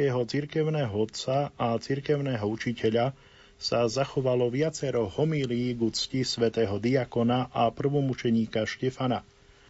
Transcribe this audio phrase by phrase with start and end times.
[0.00, 3.12] slovenského cirkevného otca a cirkevného učiteľa
[3.60, 9.20] sa zachovalo viacero homílií k úcti svätého diakona a prvomučeníka Štefana.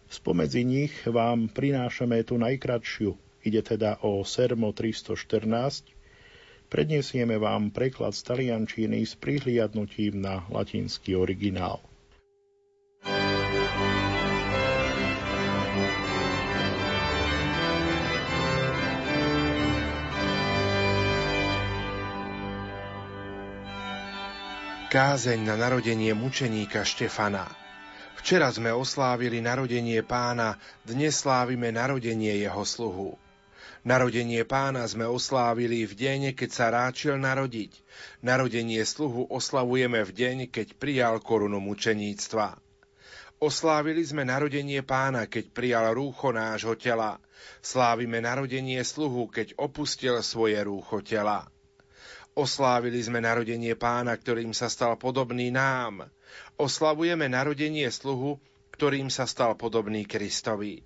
[0.07, 3.11] Spomedzi nich vám prinášame tú najkratšiu,
[3.43, 5.91] ide teda o Sermo 314,
[6.71, 11.83] predniesieme vám preklad z taliančiny s prihliadnutím na latinský originál.
[24.91, 27.47] Kázeň na narodenie mučeníka Štefana.
[28.19, 33.15] Včera sme oslávili narodenie pána, dnes slávime narodenie jeho sluhu.
[33.87, 37.71] Narodenie pána sme oslávili v deň, keď sa ráčil narodiť.
[38.19, 42.59] Narodenie sluhu oslavujeme v deň, keď prijal korunu mučeníctva.
[43.39, 47.15] Oslávili sme narodenie pána, keď prijal rúcho nášho tela.
[47.63, 51.47] Slávime narodenie sluhu, keď opustil svoje rúcho tela.
[52.31, 56.07] Oslávili sme narodenie pána, ktorým sa stal podobný nám.
[56.55, 58.39] Oslavujeme narodenie sluhu,
[58.71, 60.79] ktorým sa stal podobný Kristovi.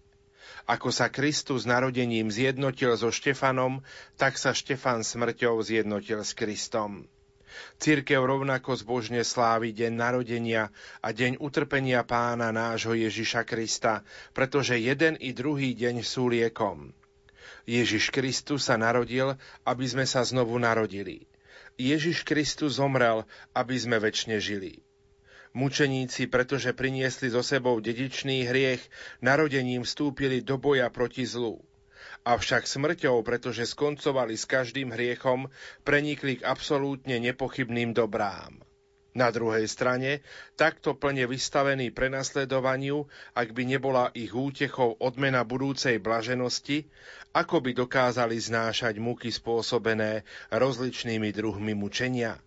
[0.66, 3.86] Ako sa Kristus narodením zjednotil so Štefanom,
[4.18, 7.06] tak sa Štefan smrťou zjednotil s Kristom.
[7.78, 10.74] Církev rovnako zbožne slávi deň narodenia
[11.06, 14.02] a deň utrpenia pána nášho Ježiša Krista,
[14.34, 16.90] pretože jeden i druhý deň sú liekom.
[17.70, 21.30] Ježiš Kristus sa narodil, aby sme sa znovu narodili.
[21.76, 24.82] Ježiš Kristus zomrel, aby sme väčšine žili.
[25.56, 28.84] Mučeníci, pretože priniesli so sebou dedičný hriech,
[29.24, 31.64] narodením vstúpili do boja proti zlu.
[32.26, 35.48] Avšak smrťou, pretože skoncovali s každým hriechom,
[35.86, 38.65] prenikli k absolútne nepochybným dobrám.
[39.16, 40.28] Na druhej strane,
[40.60, 46.92] takto plne vystavení prenasledovaniu, ak by nebola ich útechou odmena budúcej blaženosti,
[47.32, 52.44] ako by dokázali znášať muky spôsobené rozličnými druhmi mučenia?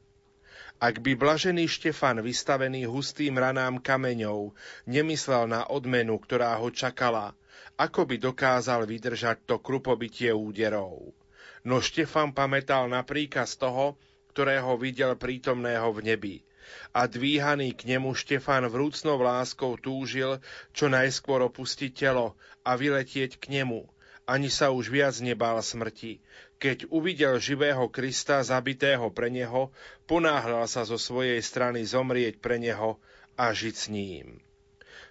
[0.77, 4.53] Ak by blažený Štefan, vystavený hustým ranám kameňov,
[4.84, 7.32] nemyslel na odmenu, ktorá ho čakala,
[7.81, 11.16] ako by dokázal vydržať to krupobytie úderov?
[11.64, 13.97] No Štefan pamätal na príkaz toho,
[14.37, 16.37] ktorého videl prítomného v nebi–
[16.95, 20.41] a dvíhaný k nemu Štefan vrúcnou láskou túžil
[20.73, 22.34] čo najskôr opustiť telo
[22.65, 23.87] a vyletieť k nemu.
[24.29, 26.21] Ani sa už viac nebál smrti.
[26.59, 29.73] Keď uvidel živého Krista zabitého pre neho,
[30.05, 33.00] ponáhľal sa zo svojej strany zomrieť pre neho
[33.39, 34.47] a žiť s ním.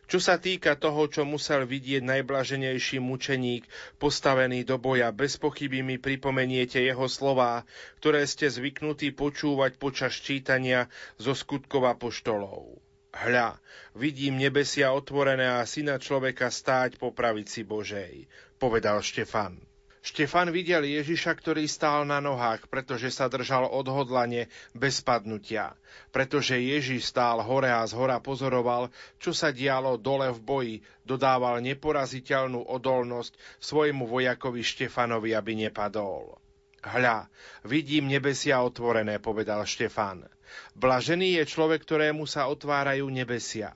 [0.08, 3.68] Čo sa týka toho, čo musel vidieť najblaženejší mučeník,
[4.00, 7.68] postavený do boja, bez pochyby mi pripomeniete jeho slová,
[8.00, 10.88] ktoré ste zvyknutí počúvať počas čítania
[11.20, 12.80] zo skutkov poštolov.
[13.12, 13.60] Hľa,
[14.00, 19.67] vidím nebesia otvorené a syna človeka stáť po pravici Božej, povedal Štefan.
[20.08, 25.76] Štefan videl Ježiša, ktorý stál na nohách, pretože sa držal odhodlane bez padnutia.
[26.16, 28.88] Pretože Ježiš stál hore a z hora pozoroval,
[29.20, 36.40] čo sa dialo dole v boji, dodával neporaziteľnú odolnosť svojmu vojakovi Štefanovi, aby nepadol.
[36.88, 37.28] Hľa,
[37.68, 40.24] vidím nebesia otvorené, povedal Štefan.
[40.72, 43.76] Blažený je človek, ktorému sa otvárajú nebesia.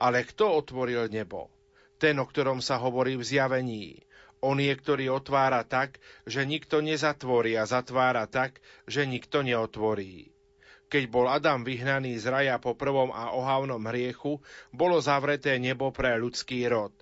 [0.00, 1.52] Ale kto otvoril nebo?
[2.00, 4.00] Ten, o ktorom sa hovorí v zjavení.
[4.44, 5.96] On je, ktorý otvára tak,
[6.28, 10.28] že nikto nezatvorí a zatvára tak, že nikto neotvorí.
[10.86, 14.38] Keď bol Adam vyhnaný z raja po prvom a ohavnom hriechu,
[14.70, 16.94] bolo zavreté nebo pre ľudský rod.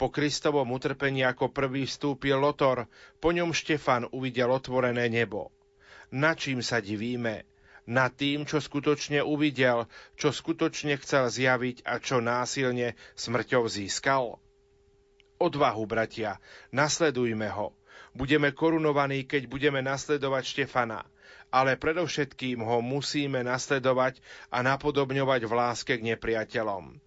[0.00, 2.88] Po Kristovom utrpení ako prvý vstúpil Lotor,
[3.20, 5.52] po ňom Štefan uvidel otvorené nebo.
[6.10, 7.46] Na čím sa divíme?
[7.86, 9.86] Na tým, čo skutočne uvidel,
[10.18, 14.42] čo skutočne chcel zjaviť a čo násilne smrťou získal?
[15.40, 16.36] Odvahu, bratia,
[16.68, 17.72] nasledujme ho.
[18.12, 21.00] Budeme korunovaní, keď budeme nasledovať Štefana,
[21.48, 24.20] ale predovšetkým ho musíme nasledovať
[24.52, 27.00] a napodobňovať v láske k nepriateľom.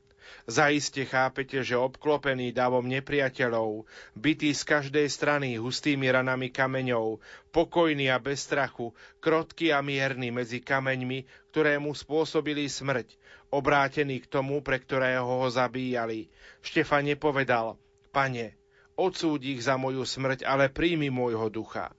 [0.50, 3.86] Zaiste chápete, že obklopený davom nepriateľov,
[4.18, 7.22] bytý z každej strany hustými ranami kameňov,
[7.54, 13.14] pokojný a bez strachu, krotký a mierny medzi kameňmi, ktoré mu spôsobili smrť,
[13.54, 16.34] obrátený k tomu, pre ktorého ho zabíjali.
[16.66, 17.78] Štefan nepovedal,
[18.14, 18.54] Pane,
[18.94, 21.90] odsúď ich za moju smrť, ale príjmi môjho ducha.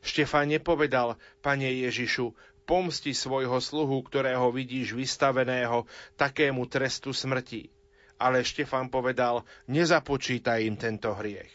[0.00, 2.32] Štefan nepovedal, Pane Ježišu,
[2.64, 5.84] pomsti svojho sluhu, ktorého vidíš vystaveného
[6.16, 7.68] takému trestu smrti.
[8.16, 11.52] Ale Štefan povedal, nezapočítaj im tento hriech.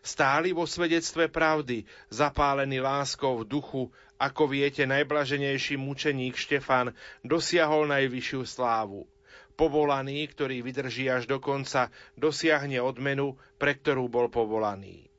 [0.00, 3.82] Stáli vo svedectve pravdy, zapálený láskou v duchu,
[4.16, 9.04] ako viete, najblaženejší mučeník Štefan dosiahol najvyššiu slávu
[9.56, 15.10] povolaný, ktorý vydrží až do konca, dosiahne odmenu, pre ktorú bol povolaný.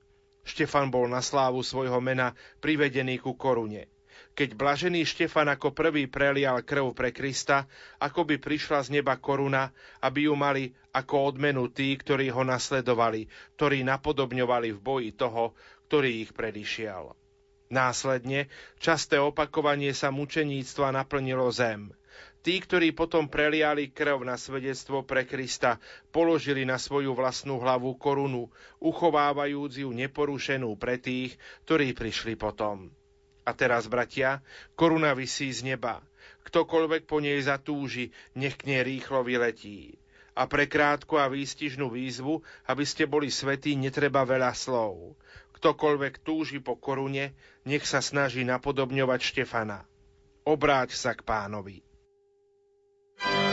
[0.41, 3.87] Štefan bol na slávu svojho mena privedený ku korune.
[4.31, 7.67] Keď blažený Štefan ako prvý prelial krv pre Krista,
[7.99, 13.27] ako by prišla z neba koruna, aby ju mali ako odmenu tí, ktorí ho nasledovali,
[13.59, 15.51] ktorí napodobňovali v boji toho,
[15.91, 17.11] ktorý ich predišiel.
[17.71, 21.95] Následne časté opakovanie sa mučeníctva naplnilo zem.
[22.41, 25.77] Tí, ktorí potom preliali krv na svedectvo pre Krista,
[26.09, 28.49] položili na svoju vlastnú hlavu korunu,
[28.81, 31.37] uchovávajúc ju neporušenú pre tých,
[31.69, 32.89] ktorí prišli potom.
[33.45, 34.41] A teraz, bratia,
[34.73, 36.01] koruna vysí z neba.
[36.41, 40.01] Ktokoľvek po nej zatúži, nech k nej rýchlo vyletí.
[40.33, 45.13] A pre krátku a výstižnú výzvu, aby ste boli svetí, netreba veľa slov.
[45.61, 47.37] Ktokoľvek túži po korune,
[47.69, 49.85] nech sa snaží napodobňovať Štefana.
[50.41, 51.90] Obráť sa k pánovi.
[53.23, 53.50] thank you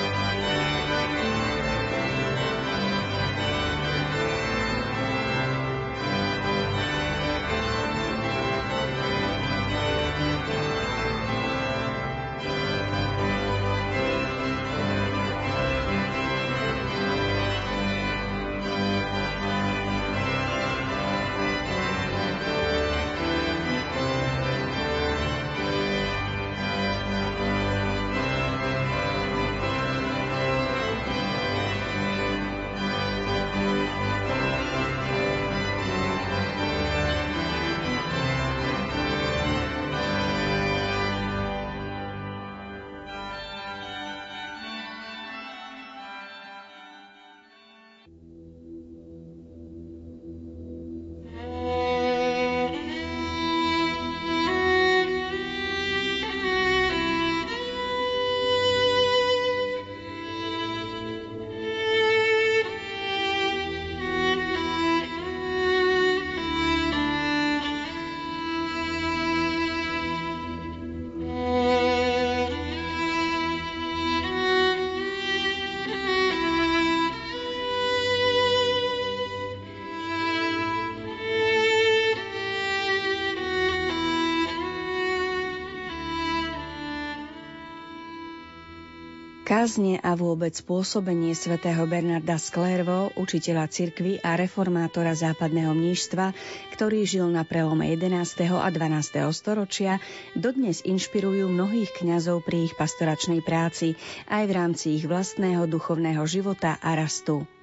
[89.58, 96.30] Kázne a vôbec pôsobenie svätého Bernarda Sklervo, učiteľa cirkvy a reformátora západného mníštva,
[96.78, 98.54] ktorý žil na prelome 11.
[98.54, 99.18] a 12.
[99.34, 99.98] storočia,
[100.38, 103.98] dodnes inšpirujú mnohých kňazov pri ich pastoračnej práci
[104.30, 107.57] aj v rámci ich vlastného duchovného života a rastu.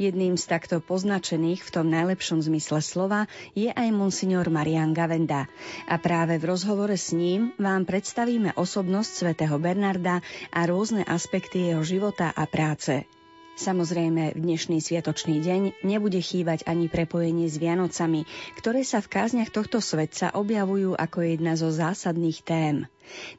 [0.00, 5.50] Jedným z takto poznačených v tom najlepšom zmysle slova je aj monsignor Marian Gavenda.
[5.90, 10.24] A práve v rozhovore s ním vám predstavíme osobnosť svätého Bernarda
[10.54, 13.17] a rôzne aspekty jeho života a práce.
[13.58, 18.22] Samozrejme, v dnešný sviatočný deň nebude chýbať ani prepojenie s Vianocami,
[18.54, 22.86] ktoré sa v kázniach tohto svetca objavujú ako jedna zo zásadných tém.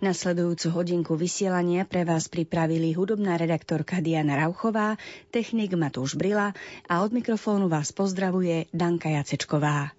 [0.04, 5.00] Nasledujúcu hodinku vysielania pre vás pripravili hudobná redaktorka Diana Rauchová,
[5.32, 6.52] technik Matúš Brila
[6.92, 9.96] a od mikrofónu vás pozdravuje Danka Jacečková.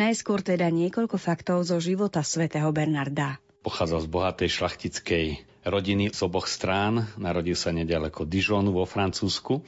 [0.00, 3.36] Najskôr teda niekoľko faktov zo života svätého Bernarda.
[3.60, 7.08] Pochádzal z bohatej šlachtickej rodiny z oboch strán.
[7.20, 9.60] Narodil sa nedaleko Dijonu vo Francúzsku.
[9.60, 9.62] E,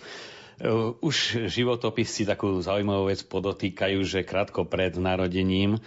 [1.02, 5.80] už životopisci takú zaujímavú vec podotýkajú, že krátko pred narodením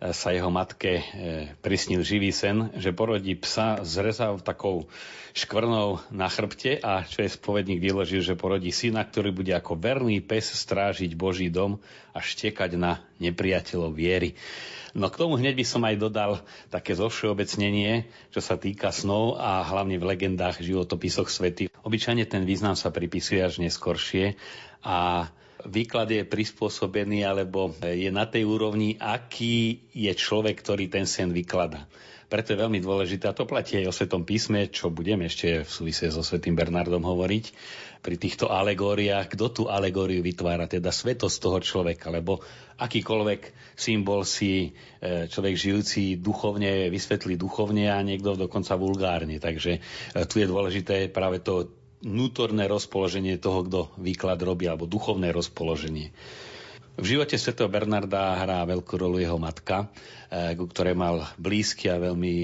[0.00, 1.02] sa jeho matke e,
[1.60, 4.88] prisnil živý sen, že porodí psa zrezal takou
[5.36, 10.24] škvrnou na chrbte a čo je spovedník vyložil, že porodí syna, ktorý bude ako verný
[10.24, 11.76] pes strážiť Boží dom
[12.16, 14.40] a štekať na nepriateľov viery.
[14.90, 16.42] No k tomu hneď by som aj dodal
[16.72, 21.70] také zovšeobecnenie, čo sa týka snov a hlavne v legendách, životopisoch svety.
[21.86, 24.34] Obyčajne ten význam sa pripisuje až neskoršie
[24.82, 25.30] a
[25.66, 31.88] výklad je prispôsobený alebo je na tej úrovni, aký je človek, ktorý ten sen vyklada.
[32.30, 35.70] Preto je veľmi dôležité, a to platí aj o Svetom písme, čo budeme ešte v
[35.70, 37.44] súvise so Svetým Bernardom hovoriť,
[38.00, 42.38] pri týchto alegóriách, kto tú alegóriu vytvára, teda svetosť toho človeka, lebo
[42.78, 44.70] akýkoľvek symbol si
[45.02, 49.42] e, človek žijúci duchovne vysvetlí duchovne a niekto dokonca vulgárne.
[49.42, 49.80] Takže e,
[50.24, 56.12] tu je dôležité práve to vnútorné rozpoloženie toho, kto výklad robí, alebo duchovné rozpoloženie.
[57.00, 59.88] V živote svätého Bernarda hrá veľkú rolu jeho matka,
[60.28, 62.34] eh, ku ktorej mal blízky a veľmi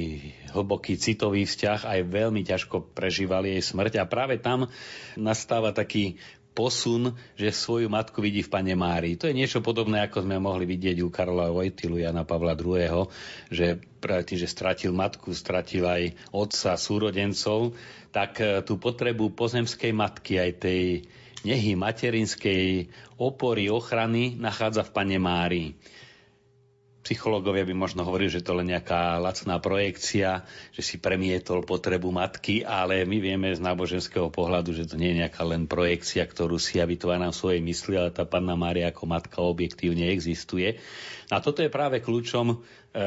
[0.56, 4.70] hlboký citový vzťah, aj veľmi ťažko prežíval jej smrť a práve tam
[5.18, 6.16] nastáva taký
[6.56, 9.20] posun, že svoju matku vidí v Pane Márii.
[9.20, 13.12] To je niečo podobné, ako sme mohli vidieť u Karola Vojtilu, Jana Pavla II.,
[13.52, 17.76] že tým, že stratil matku, stratil aj otca, súrodencov,
[18.08, 20.82] tak eh, tú potrebu pozemskej matky, aj tej
[21.44, 22.88] nehy materinskej
[23.20, 25.70] opory, ochrany nachádza v Pane Márii.
[27.06, 30.42] Psychológovia by možno hovorili, že to len nejaká lacná projekcia,
[30.74, 35.22] že si premietol potrebu matky, ale my vieme z náboženského pohľadu, že to nie je
[35.22, 39.06] nejaká len projekcia, ktorú si ja vytváram v svojej mysli, ale tá Panna Mária ako
[39.06, 40.82] matka objektívne existuje.
[41.30, 42.56] A toto je práve kľúčom e,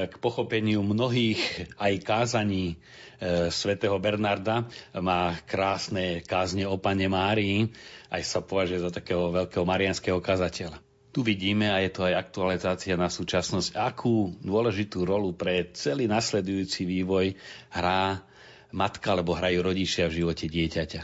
[0.07, 2.79] k pochopeniu mnohých aj kázaní
[3.19, 4.63] e, svätého Bernarda.
[4.95, 7.67] Má krásne kázne o Pane Márii,
[8.07, 10.88] aj sa považuje za takého veľkého marianského kazateľa.
[11.09, 16.85] Tu vidíme, a je to aj aktualizácia na súčasnosť, akú dôležitú rolu pre celý nasledujúci
[16.85, 17.33] vývoj
[17.73, 18.21] hrá
[18.69, 21.01] matka alebo hrajú rodičia v živote dieťaťa.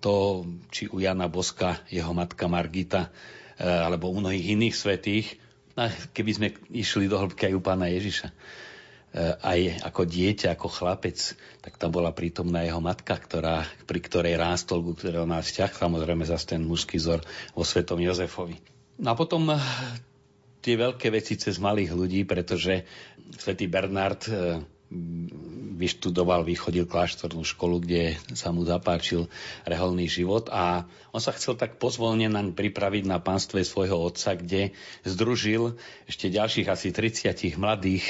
[0.00, 3.12] To, či u Jana Boska, jeho matka Margita,
[3.60, 5.26] e, alebo u mnohých iných svetých,
[6.16, 8.34] keby sme išli do hĺbky aj u pána Ježiša, e,
[9.44, 9.60] aj
[9.92, 11.20] ako dieťa, ako chlapec,
[11.60, 16.56] tak tam bola prítomná jeho matka, ktorá, pri ktorej rástol, ktorého nás vzťah, samozrejme zase
[16.56, 17.20] ten mužský zor
[17.52, 18.73] vo svetom Jozefovi.
[19.02, 19.58] No a potom eh,
[20.62, 22.86] tie veľké veci cez malých ľudí, pretože
[23.34, 24.60] svätý Bernard eh,
[25.74, 29.26] vyštudoval, vychodil kláštornú školu, kde sa mu zapáčil
[29.66, 34.70] reholný život a on sa chcel tak pozvolne naň pripraviť na pánstve svojho otca, kde
[35.02, 35.74] združil
[36.06, 38.06] ešte ďalších asi 30 mladých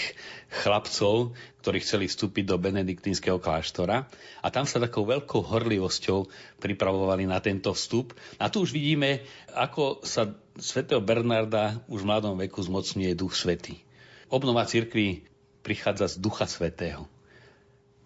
[0.62, 1.32] chlapcov,
[1.64, 4.04] ktorí chceli vstúpiť do benediktínskeho kláštora
[4.44, 6.28] a tam sa takou veľkou horlivosťou
[6.60, 8.12] pripravovali na tento vstup.
[8.36, 9.24] A tu už vidíme,
[9.56, 13.80] ako sa svätého Bernarda už v mladom veku zmocňuje Duch Svetý.
[14.28, 15.33] Obnova cirkvi
[15.64, 17.08] prichádza z Ducha Svetého.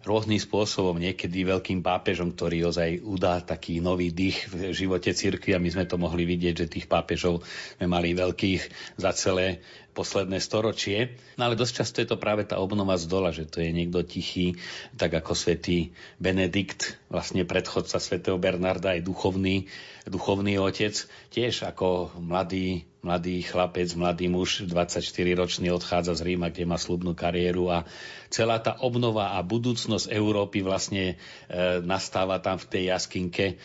[0.07, 5.59] Rôznym spôsobom, niekedy veľkým pápežom, ktorý ozaj udá taký nový dých v živote cirkvi a
[5.59, 7.43] my sme to mohli vidieť, že tých pápežov
[7.75, 9.59] sme mali veľkých za celé
[9.93, 11.17] posledné storočie.
[11.35, 14.05] No ale dosť často je to práve tá obnova z dola, že to je niekto
[14.05, 14.55] tichý,
[14.95, 15.91] tak ako svätý
[16.21, 19.67] Benedikt, vlastne predchodca svätého Bernarda, aj duchovný,
[20.07, 20.95] duchovný otec,
[21.33, 27.71] tiež ako mladý mladý chlapec, mladý muž, 24-ročný odchádza z Ríma, kde má slubnú kariéru
[27.71, 27.87] a
[28.27, 31.15] celá tá obnova a budúcnosť Európy vlastne
[31.47, 33.55] e, nastáva tam v tej jaskinke e,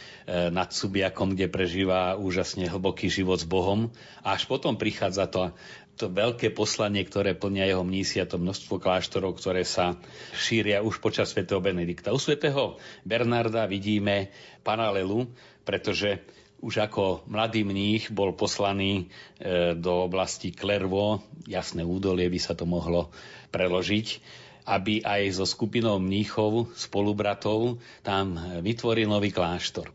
[0.54, 3.90] nad Subiakom, kde prežíva úžasne hlboký život s Bohom.
[4.22, 5.50] A až potom prichádza to
[5.94, 9.94] to veľké poslanie, ktoré plnia jeho mnísi a to množstvo kláštorov, ktoré sa
[10.34, 12.10] šíria už počas svätého Benedikta.
[12.10, 14.34] U svätého Bernarda vidíme
[14.66, 15.30] paralelu,
[15.62, 16.22] pretože
[16.64, 19.04] už ako mladý mních bol poslaný
[19.36, 23.12] e, do oblasti Klervo, jasné údolie by sa to mohlo
[23.52, 24.06] preložiť,
[24.64, 29.92] aby aj so skupinou mníchov, spolubratov, tam vytvoril nový kláštor.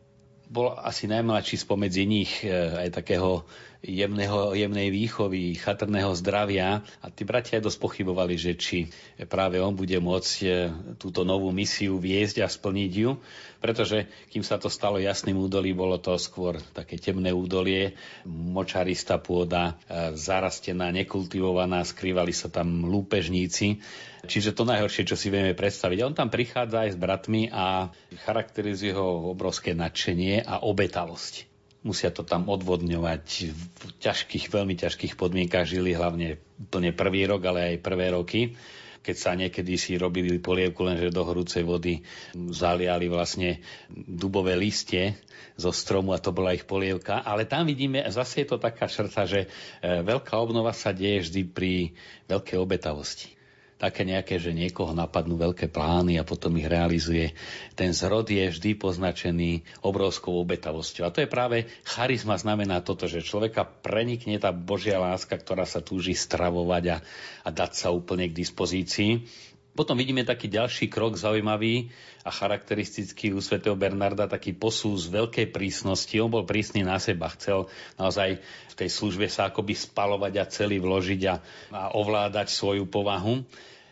[0.50, 2.54] Bol asi najmladší spomedzi nich e,
[2.86, 3.50] aj takého
[3.80, 6.84] jemného, jemnej výchovy, chatrného zdravia.
[7.00, 8.92] A tí bratia aj dosť pochybovali, že či
[9.32, 10.48] práve on bude môcť e,
[11.00, 13.16] túto novú misiu viesť a splniť ju,
[13.64, 17.96] pretože kým sa to stalo jasným údolí, bolo to skôr také temné údolie,
[18.28, 23.80] močarista pôda, e, zarastená, nekultivovaná, skrývali sa tam lúpežníci.
[24.28, 26.04] Čiže to najhoršie, čo si vieme predstaviť.
[26.04, 27.88] On tam prichádza aj s bratmi a
[28.28, 31.50] charakterizuje ho obrovské nadšenie a obetavosť
[31.84, 35.68] musia to tam odvodňovať v ťažkých, veľmi ťažkých podmienkach.
[35.68, 38.42] Žili hlavne úplne prvý rok, ale aj prvé roky.
[39.00, 42.04] Keď sa niekedy si robili polievku, lenže do horúcej vody
[42.36, 43.64] zaliali vlastne
[43.96, 45.16] dubové listie
[45.56, 47.24] zo stromu a to bola ich polievka.
[47.24, 51.42] Ale tam vidíme, zase je to taká šrta, že e, veľká obnova sa deje vždy
[51.48, 51.96] pri
[52.28, 53.39] veľkej obetavosti
[53.80, 57.32] také nejaké, že niekoho napadnú veľké plány a potom ich realizuje.
[57.80, 61.08] Ten zrod je vždy poznačený obrovskou obetavosťou.
[61.08, 65.80] A to je práve charizma znamená toto, že človeka prenikne tá Božia láska, ktorá sa
[65.80, 66.98] túži stravovať a,
[67.48, 69.24] a dať sa úplne k dispozícii.
[69.80, 71.88] Potom vidíme taký ďalší krok zaujímavý
[72.28, 76.20] a charakteristický u svätého Bernarda, taký posú z veľkej prísnosti.
[76.20, 80.84] On bol prísny na seba, chcel naozaj v tej službe sa akoby spalovať a celý
[80.84, 81.36] vložiť a,
[81.72, 83.48] a ovládať svoju povahu.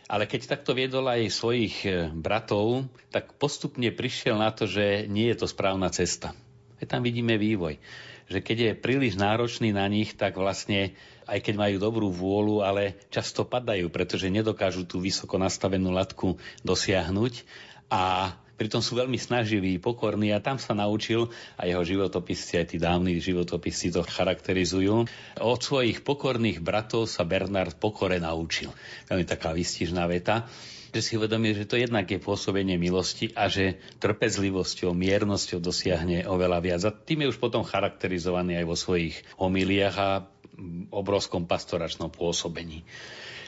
[0.08, 5.28] Ale keď takto viedol aj svojich e, bratov, tak postupne prišiel na to, že nie
[5.28, 6.32] je to správna cesta.
[6.80, 7.76] A tam vidíme vývoj.
[8.32, 10.96] Že keď je príliš náročný na nich, tak vlastne
[11.28, 17.44] aj keď majú dobrú vôľu, ale často padajú, pretože nedokážu tú vysoko nastavenú latku dosiahnuť
[17.92, 22.76] a pritom sú veľmi snaživí, pokorní a tam sa naučil, a jeho životopisci, aj tí
[22.82, 25.06] dávni životopisci to charakterizujú,
[25.38, 28.74] od svojich pokorných bratov sa Bernard pokore naučil.
[29.06, 30.50] Veľmi taká vystižná veta
[30.88, 36.58] že si uvedomí, že to jednak je pôsobenie milosti a že trpezlivosťou, miernosťou dosiahne oveľa
[36.64, 36.82] viac.
[36.88, 40.24] A tým je už potom charakterizovaný aj vo svojich homiliách a
[40.90, 42.88] obrovskom pastoračnom pôsobení.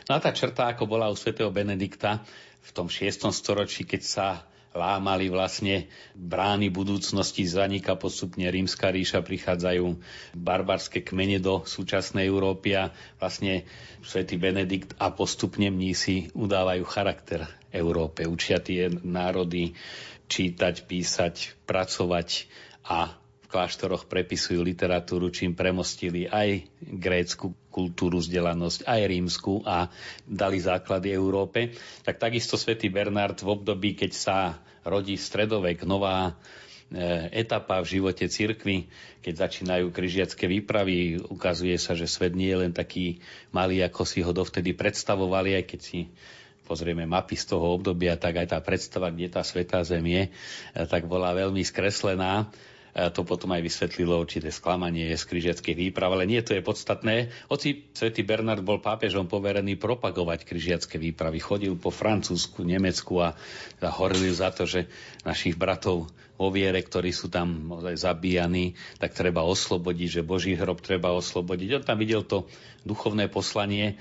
[0.07, 2.23] No a tá črta, ako bola u svätého Benedikta
[2.61, 3.33] v tom 6.
[3.33, 4.27] storočí, keď sa
[4.71, 9.99] lámali vlastne brány budúcnosti, zanika postupne rímska ríša, prichádzajú
[10.33, 13.67] barbarské kmene do súčasnej Európy a vlastne
[14.01, 19.75] svätý Benedikt a postupne mnísi udávajú charakter Európe, učia tie národy
[20.27, 21.35] čítať, písať,
[21.67, 22.47] pracovať
[22.87, 23.20] a
[23.51, 29.91] kláštoroch prepisujú literatúru, čím premostili aj grécku kultúru, vzdelanosť, aj rímsku a
[30.23, 31.75] dali základy Európe.
[32.07, 34.39] Tak takisto svätý Bernard v období, keď sa
[34.87, 36.33] rodí stredovek, nová e,
[37.43, 38.87] etapa v živote cirkvy,
[39.21, 43.19] keď začínajú križiacké výpravy, ukazuje sa, že svet nie je len taký
[43.51, 46.07] malý, ako si ho dovtedy predstavovali, aj keď si
[46.71, 50.31] pozrieme mapy z toho obdobia, tak aj tá predstava, kde tá svetá zem je, e,
[50.87, 52.47] tak bola veľmi skreslená
[52.91, 57.31] to potom aj vysvetlilo určité sklamanie z križiackých výprav, ale nie to je podstatné.
[57.47, 63.39] Hoci svätý Bernard bol pápežom poverený propagovať križiacké výpravy, chodil po Francúzsku, Nemecku a
[63.79, 64.91] horlil za to, že
[65.23, 71.13] našich bratov vo viere, ktorí sú tam zabíjani, tak treba oslobodiť, že Boží hrob treba
[71.13, 71.69] oslobodiť.
[71.77, 72.49] On tam videl to
[72.81, 74.01] duchovné poslanie.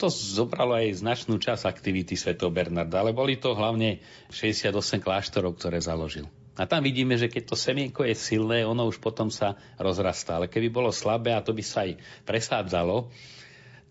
[0.00, 4.00] To zobralo aj značnú časť aktivity svätého Bernarda, ale boli to hlavne
[4.32, 4.72] 68
[5.04, 6.24] kláštorov, ktoré založil.
[6.56, 10.40] A tam vidíme, že keď to semienko je silné, ono už potom sa rozrastá.
[10.40, 13.12] Ale keby bolo slabé a to by sa aj presádzalo,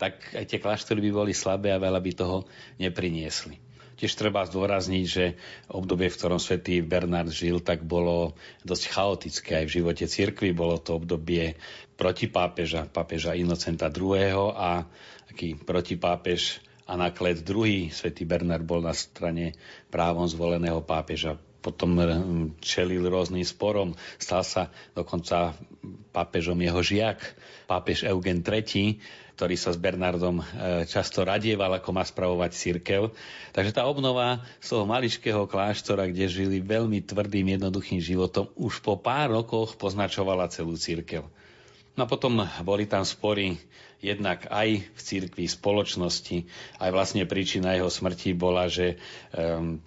[0.01, 2.49] tak aj tie kláštory by boli slabé a veľa by toho
[2.81, 3.61] nepriniesli.
[3.95, 5.39] Tiež treba zdôrazniť, že
[5.71, 8.35] obdobie, v ktorom svätý Bernard žil, tak bolo
[8.67, 10.51] dosť chaotické aj v živote cirkvi.
[10.51, 11.55] Bolo to obdobie
[11.95, 14.51] protipápeža, pápeža Inocenta II.
[14.51, 14.83] a
[15.31, 16.59] taký protipápež
[16.91, 17.87] Anaklet II.
[17.87, 19.55] Svetý Bernard bol na strane
[19.87, 22.05] právom zvoleného pápeža potom eh,
[22.61, 23.97] čelil rôznym sporom.
[24.21, 25.57] Stal sa dokonca
[26.13, 27.17] pápežom jeho žiak,
[27.65, 29.01] pápež Eugen III,
[29.33, 30.45] ktorý sa s Bernardom eh,
[30.85, 33.09] často radieval, ako má spravovať církev.
[33.57, 39.01] Takže tá obnova z toho maličkého kláštora, kde žili veľmi tvrdým, jednoduchým životom, už po
[39.01, 41.25] pár rokoch poznačovala celú církev.
[41.95, 43.55] No a potom boli tam spory
[44.03, 46.43] jednak aj v církvi, spoločnosti.
[46.77, 48.99] Aj vlastne príčina jeho smrti bola, že
[49.31, 49.79] um,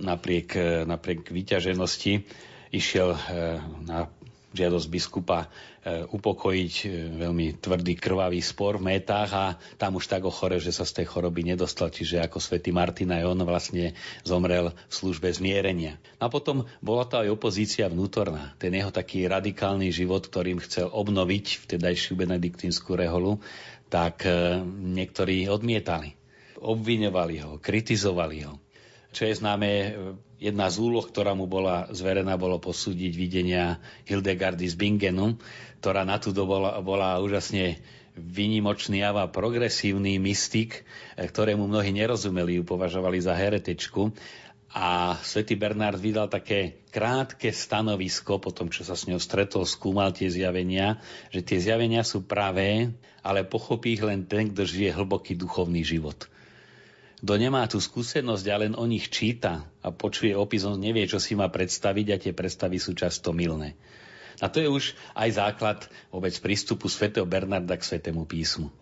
[0.00, 2.24] napriek, e, napriek vyťaženosti
[2.72, 3.18] išiel e,
[3.84, 4.08] na
[4.52, 5.48] žiadosť biskupa
[5.80, 6.74] e, upokojiť
[7.16, 9.44] veľmi tvrdý krvavý spor v métách a
[9.80, 13.32] tam už tak ochore, že sa z tej choroby nedostal, čiže ako svätý Martin aj
[13.32, 13.96] on vlastne
[14.28, 15.96] zomrel v službe zmierenia.
[16.20, 18.52] A potom bola to aj opozícia vnútorná.
[18.60, 23.40] Ten jeho taký radikálny život, ktorým chcel obnoviť vtedajšiu benediktínsku reholu,
[23.88, 24.24] tak
[24.80, 26.16] niektorí odmietali.
[26.60, 28.56] Obviňovali ho, kritizovali ho
[29.12, 29.68] čo je známe,
[30.42, 35.38] jedna z úloh, ktorá mu bola zverená, bolo posúdiť videnia Hildegardy z Bingenu,
[35.78, 37.78] ktorá na tú dobu bola, bola úžasne
[38.18, 40.84] vynimočný a progresívny mystik,
[41.16, 44.12] ktorému mnohí nerozumeli, ju považovali za heretečku.
[44.72, 50.16] A svätý Bernard vydal také krátke stanovisko po tom, čo sa s ňou stretol, skúmal
[50.16, 50.96] tie zjavenia,
[51.28, 52.88] že tie zjavenia sú pravé,
[53.20, 56.24] ale pochopí ich len ten, kto žije hlboký duchovný život.
[57.22, 61.22] Kto nemá tú skúsenosť a len o nich číta a počuje opis, on nevie, čo
[61.22, 63.78] si má predstaviť a tie predstavy sú často milné.
[64.42, 65.78] A to je už aj základ
[66.10, 68.74] vôbec prístupu svätého Bernarda k svätému písmu.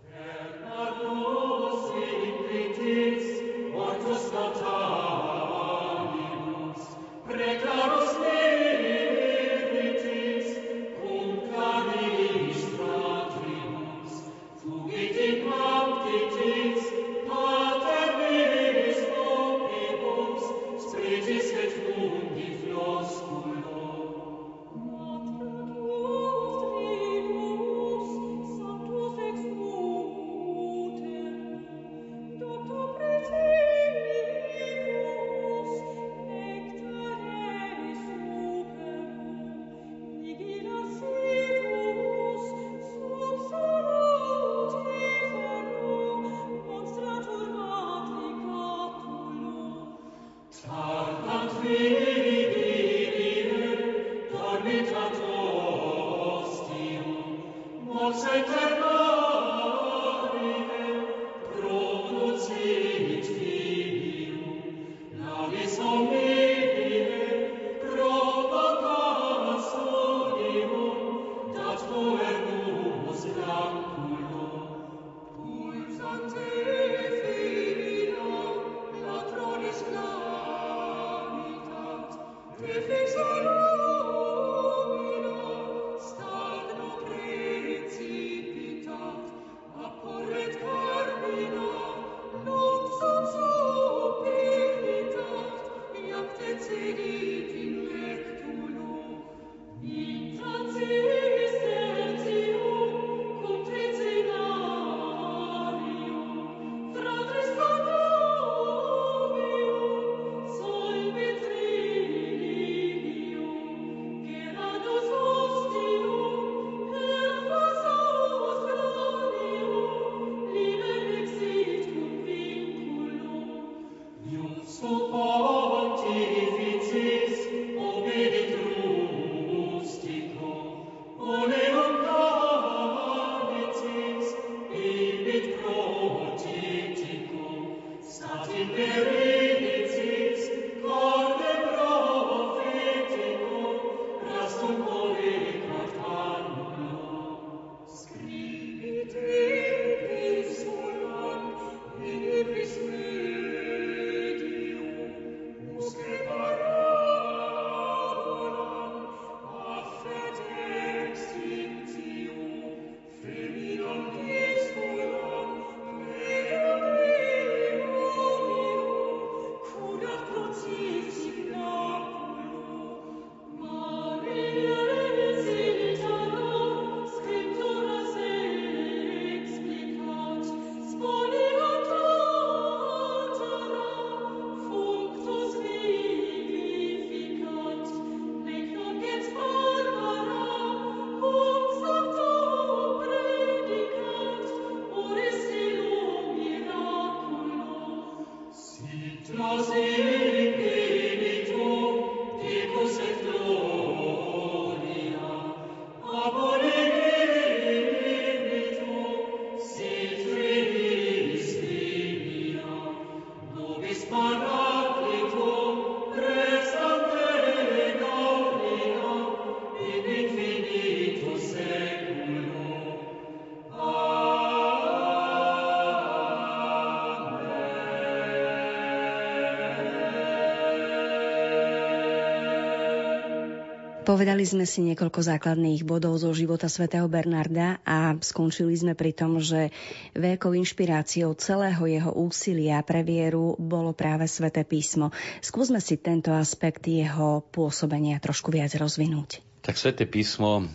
[234.11, 239.38] Povedali sme si niekoľko základných bodov zo života svätého Bernarda a skončili sme pri tom,
[239.38, 239.70] že
[240.18, 245.14] veľkou inšpiráciou celého jeho úsilia pre vieru bolo práve sväté písmo.
[245.38, 249.46] Skúsme si tento aspekt jeho pôsobenia trošku viac rozvinúť.
[249.62, 250.66] Tak sväté písmo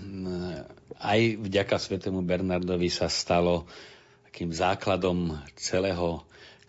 [1.04, 3.68] aj vďaka svätému Bernardovi sa stalo
[4.32, 6.24] takým základom celého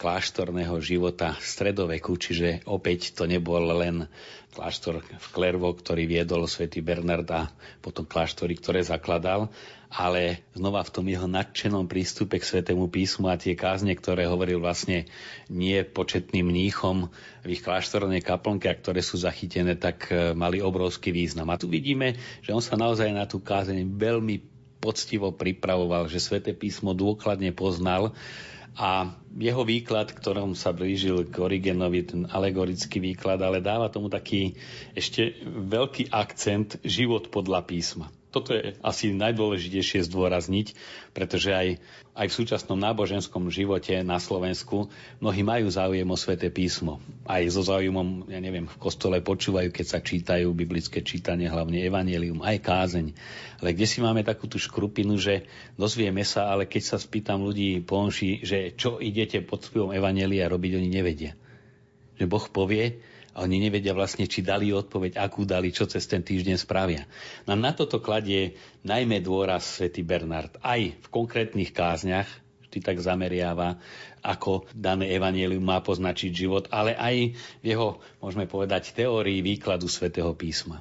[0.06, 4.06] kláštorného života stredoveku, čiže opäť to nebol len
[4.54, 7.50] kláštor v Klervo, ktorý viedol svätý Bernard a
[7.82, 9.50] potom kláštory, ktoré zakladal,
[9.90, 14.62] ale znova v tom jeho nadšenom prístupe k svätému písmu a tie kázne, ktoré hovoril
[14.62, 15.10] vlastne
[15.50, 17.10] nie početným mníchom
[17.42, 21.50] v ich kláštornej kaplnke, ktoré sú zachytené, tak e, mali obrovský význam.
[21.50, 22.14] A tu vidíme,
[22.46, 24.38] že on sa naozaj na tú kázeň veľmi
[24.78, 28.14] poctivo pripravoval, že sväté písmo dôkladne poznal
[28.76, 34.52] a jeho výklad, ktorom sa blížil k Origenovi, ten alegorický výklad, ale dáva tomu taký
[34.92, 38.12] ešte veľký akcent život podľa písma.
[38.36, 40.76] Toto je asi najdôležitejšie zdôrazniť,
[41.16, 41.80] pretože aj,
[42.12, 44.92] aj v súčasnom náboženskom živote na Slovensku
[45.24, 47.00] mnohí majú záujem o sväté písmo.
[47.24, 52.44] Aj so záujmom, ja neviem, v kostole počúvajú, keď sa čítajú biblické čítanie, hlavne evanelium,
[52.44, 53.16] aj kázeň.
[53.64, 55.48] Ale kde si máme takú tú škrupinu, že
[55.80, 60.76] dozvieme sa, ale keď sa spýtam ľudí po že čo idete pod vplyvom evanelia robiť,
[60.76, 61.32] oni nevedia.
[62.20, 63.00] Že Boh povie,
[63.36, 67.04] a oni nevedia vlastne, či dali odpoveď, akú dali, čo cez ten týždeň spravia.
[67.44, 70.56] No na toto kladie najmä dôraz svätý Bernard.
[70.64, 72.24] Aj v konkrétnych kázniach
[72.64, 73.76] vždy tak zameriava,
[74.24, 80.32] ako dané evanelium má poznačiť život, ale aj v jeho, môžeme povedať, teórii výkladu svätého
[80.32, 80.80] písma.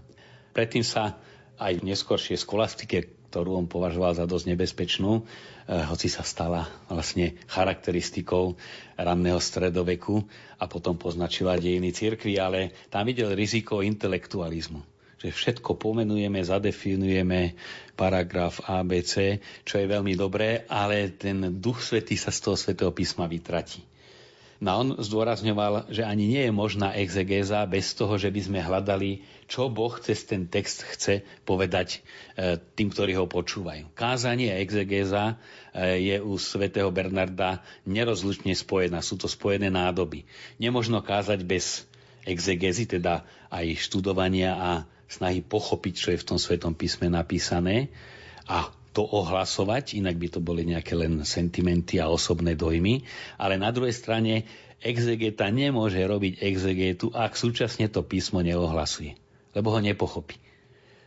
[0.56, 1.20] Predtým sa
[1.60, 5.28] aj v neskôršie skolastike ktorú on považoval za dosť nebezpečnú,
[5.65, 8.54] hoci sa stala vlastne charakteristikou
[8.95, 10.21] ranného stredoveku
[10.62, 17.58] a potom poznačila dejiny cirkvi, ale tam videl riziko intelektualizmu že všetko pomenujeme, zadefinujeme
[17.97, 23.25] paragraf ABC, čo je veľmi dobré, ale ten duch svetý sa z toho svetého písma
[23.25, 23.82] vytratí.
[24.62, 29.25] No on zdôrazňoval, že ani nie je možná exegéza bez toho, že by sme hľadali,
[29.45, 32.01] čo Boh cez ten text chce povedať
[32.36, 33.93] e, tým, ktorí ho počúvajú.
[33.93, 35.38] Kázanie a exegéza
[35.71, 39.05] e, je u svätého Bernarda nerozlučne spojená.
[39.05, 40.25] Sú to spojené nádoby.
[40.58, 41.86] Nemožno kázať bez
[42.25, 43.21] exegézy, teda
[43.53, 44.71] aj študovania a
[45.05, 47.93] snahy pochopiť, čo je v tom svetom písme napísané.
[48.49, 53.03] A to ohlasovať, inak by to boli nejaké len sentimenty a osobné dojmy,
[53.36, 54.47] ale na druhej strane
[54.79, 59.19] exegeta nemôže robiť exegetu, ak súčasne to písmo neohlasuje,
[59.56, 60.38] lebo ho nepochopí.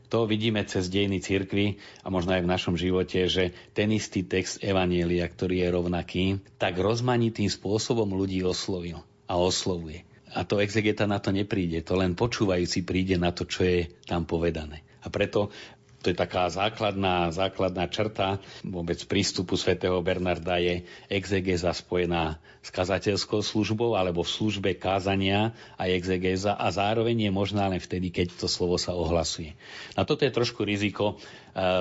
[0.08, 4.64] To vidíme cez dejiny cirkvy a možno aj v našom živote, že ten istý text
[4.64, 6.24] Evanielia, ktorý je rovnaký,
[6.56, 10.08] tak rozmanitým spôsobom ľudí oslovil a oslovuje.
[10.32, 14.24] A to exegeta na to nepríde, to len počúvajúci príde na to, čo je tam
[14.24, 14.80] povedané.
[15.04, 15.52] A preto
[15.98, 23.42] to je taká základná, základná črta vôbec prístupu svätého Bernarda je exegeza spojená s kazateľskou
[23.42, 28.46] službou alebo v službe kázania a exegeza a zároveň je možná len vtedy, keď to
[28.46, 29.58] slovo sa ohlasuje.
[29.98, 31.18] A toto je trošku riziko,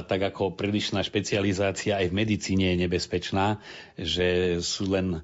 [0.09, 3.61] tak ako prílišná špecializácia aj v medicíne je nebezpečná,
[3.93, 5.19] že sú len e,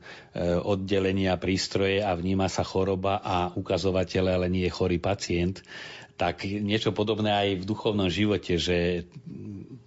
[0.61, 5.65] oddelenia prístroje a vníma sa choroba a ukazovatele, ale nie je chorý pacient
[6.17, 9.09] tak niečo podobné aj v duchovnom živote, že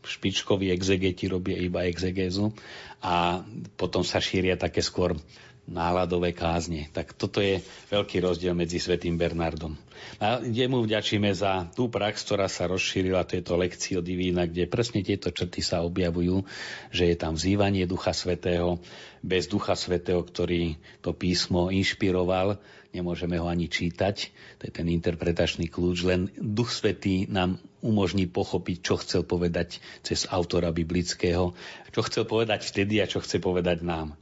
[0.06, 2.54] špičkoví exegeti robia iba exegézu
[3.02, 3.42] a
[3.74, 5.18] potom sa šíria také skôr
[5.66, 6.86] náladové kázne.
[6.94, 7.58] Tak toto je
[7.90, 9.74] veľký rozdiel medzi svätým Bernardom.
[10.22, 14.70] A jemu vďačíme za tú prax, ktorá sa rozšírila, to je to lekcio divína, kde
[14.70, 16.46] presne tieto črty sa objavujú,
[16.94, 18.78] že je tam vzývanie Ducha Svetého,
[19.26, 22.62] bez Ducha Svetého, ktorý to písmo inšpiroval,
[22.96, 24.16] nemôžeme ho ani čítať,
[24.56, 30.24] to je ten interpretačný kľúč, len Duch Svetý nám umožní pochopiť, čo chcel povedať cez
[30.26, 31.52] autora biblického,
[31.92, 34.16] čo chcel povedať vtedy a čo chce povedať nám.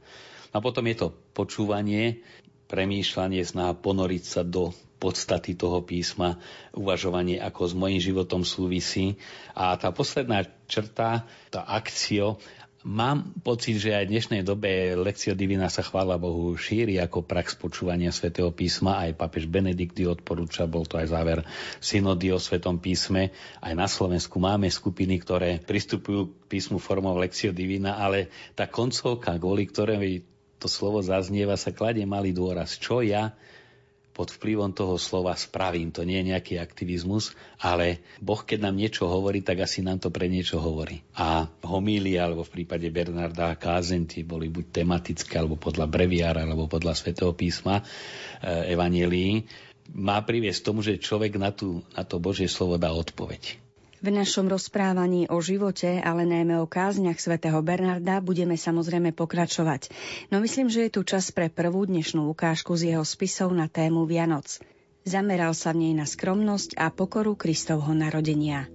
[0.51, 2.19] A potom je to počúvanie,
[2.67, 6.39] premýšľanie, snaha ponoriť sa do podstaty toho písma,
[6.71, 9.19] uvažovanie, ako s mojím životom súvisí.
[9.53, 12.39] A tá posledná črta, tá akcio,
[12.85, 17.57] Mám pocit, že aj v dnešnej dobe lekcia divina sa chvála Bohu šíri ako prax
[17.57, 19.01] počúvania svätého písma.
[19.01, 21.41] Aj papež Benedikt odporúča, bol to aj záver
[21.81, 23.33] synody o svetom písme.
[23.57, 29.33] Aj na Slovensku máme skupiny, ktoré pristupujú k písmu formou lekcio divina, ale tá koncovka,
[29.41, 30.21] kvôli ktorej
[30.61, 32.77] to slovo zaznieva, sa kladie malý dôraz.
[32.77, 33.33] Čo ja
[34.15, 35.91] pod vplyvom toho slova spravím.
[35.91, 40.07] To nie je nejaký aktivizmus, ale Boh, keď nám niečo hovorí, tak asi nám to
[40.07, 41.03] pre niečo hovorí.
[41.19, 46.95] A homília, alebo v prípade Bernarda kázenty boli buď tematické, alebo podľa breviára, alebo podľa
[46.95, 49.43] svätého písma e, Evangelii,
[49.91, 53.64] má priviesť tomu, že človek na, tú, na to Božie slovo dá odpoveď.
[54.03, 59.91] V našom rozprávaní o živote, ale najmä o kázniach svätého Bernarda budeme samozrejme pokračovať.
[60.29, 64.03] No myslím, že je tu čas pre prvú dnešnú ukážku z jeho spisov na tému
[64.03, 64.59] Vianoc.
[65.07, 68.67] Zameral sa v nej na skromnosť a pokoru Kristovho narodenia.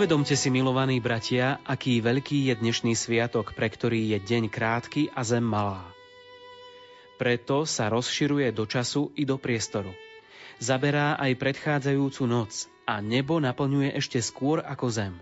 [0.00, 5.20] Uvedomte si, milovaní bratia, aký veľký je dnešný sviatok, pre ktorý je deň krátky a
[5.20, 5.84] zem malá.
[7.20, 9.92] Preto sa rozširuje do času i do priestoru.
[10.56, 15.14] Zaberá aj predchádzajúcu noc a nebo naplňuje ešte skôr ako zem.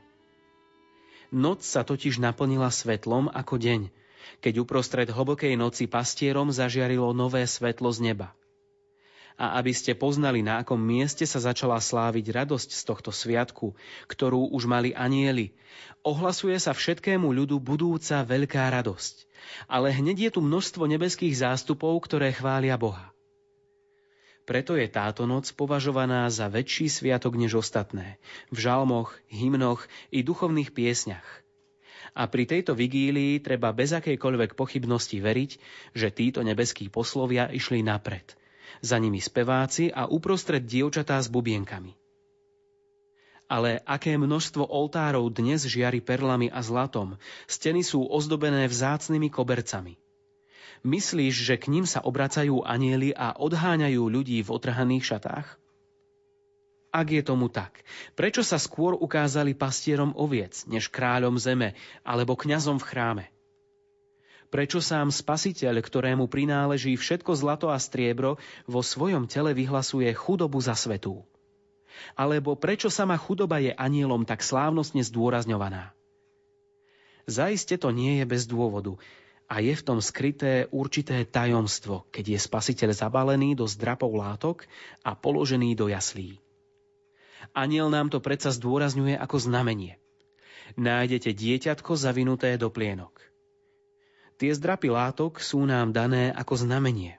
[1.34, 3.90] Noc sa totiž naplnila svetlom ako deň,
[4.38, 8.30] keď uprostred hlbokej noci pastierom zažiarilo nové svetlo z neba–
[9.38, 13.78] a aby ste poznali, na akom mieste sa začala sláviť radosť z tohto sviatku,
[14.10, 15.54] ktorú už mali anieli.
[16.02, 19.30] Ohlasuje sa všetkému ľudu budúca veľká radosť.
[19.70, 23.14] Ale hneď je tu množstvo nebeských zástupov, ktoré chvália Boha.
[24.42, 28.18] Preto je táto noc považovaná za väčší sviatok než ostatné,
[28.50, 31.46] v žalmoch, hymnoch i duchovných piesňach.
[32.16, 35.50] A pri tejto vigílii treba bez akejkoľvek pochybnosti veriť,
[35.94, 38.34] že títo nebeskí poslovia išli napred–
[38.82, 41.96] za nimi speváci a uprostred dievčatá s bubienkami.
[43.48, 47.16] Ale aké množstvo oltárov dnes žiari perlami a zlatom,
[47.48, 49.96] steny sú ozdobené vzácnými kobercami.
[50.84, 55.48] Myslíš, že k ním sa obracajú anieli a odháňajú ľudí v otrhaných šatách?
[56.88, 57.84] Ak je tomu tak,
[58.16, 63.24] prečo sa skôr ukázali pastierom oviec, než kráľom zeme alebo kňazom v chráme?
[64.48, 70.72] Prečo sám spasiteľ, ktorému prináleží všetko zlato a striebro, vo svojom tele vyhlasuje chudobu za
[70.72, 71.20] svetú?
[72.16, 75.92] Alebo prečo sama chudoba je anielom tak slávnostne zdôrazňovaná?
[77.28, 78.96] Zaiste to nie je bez dôvodu
[79.48, 84.64] a je v tom skryté určité tajomstvo, keď je spasiteľ zabalený do zdrapov látok
[85.04, 86.40] a položený do jaslí.
[87.52, 90.00] Aniel nám to predsa zdôrazňuje ako znamenie.
[90.76, 93.28] Nájdete dieťatko zavinuté do plienok.
[94.38, 97.18] Tie zdrapy látok sú nám dané ako znamenie.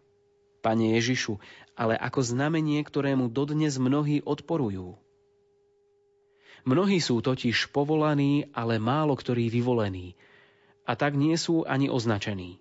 [0.64, 1.36] Pane Ježišu,
[1.76, 4.96] ale ako znamenie, ktorému dodnes mnohí odporujú.
[6.64, 10.16] Mnohí sú totiž povolaní, ale málo ktorí vyvolení,
[10.88, 12.60] a tak nie sú ani označení.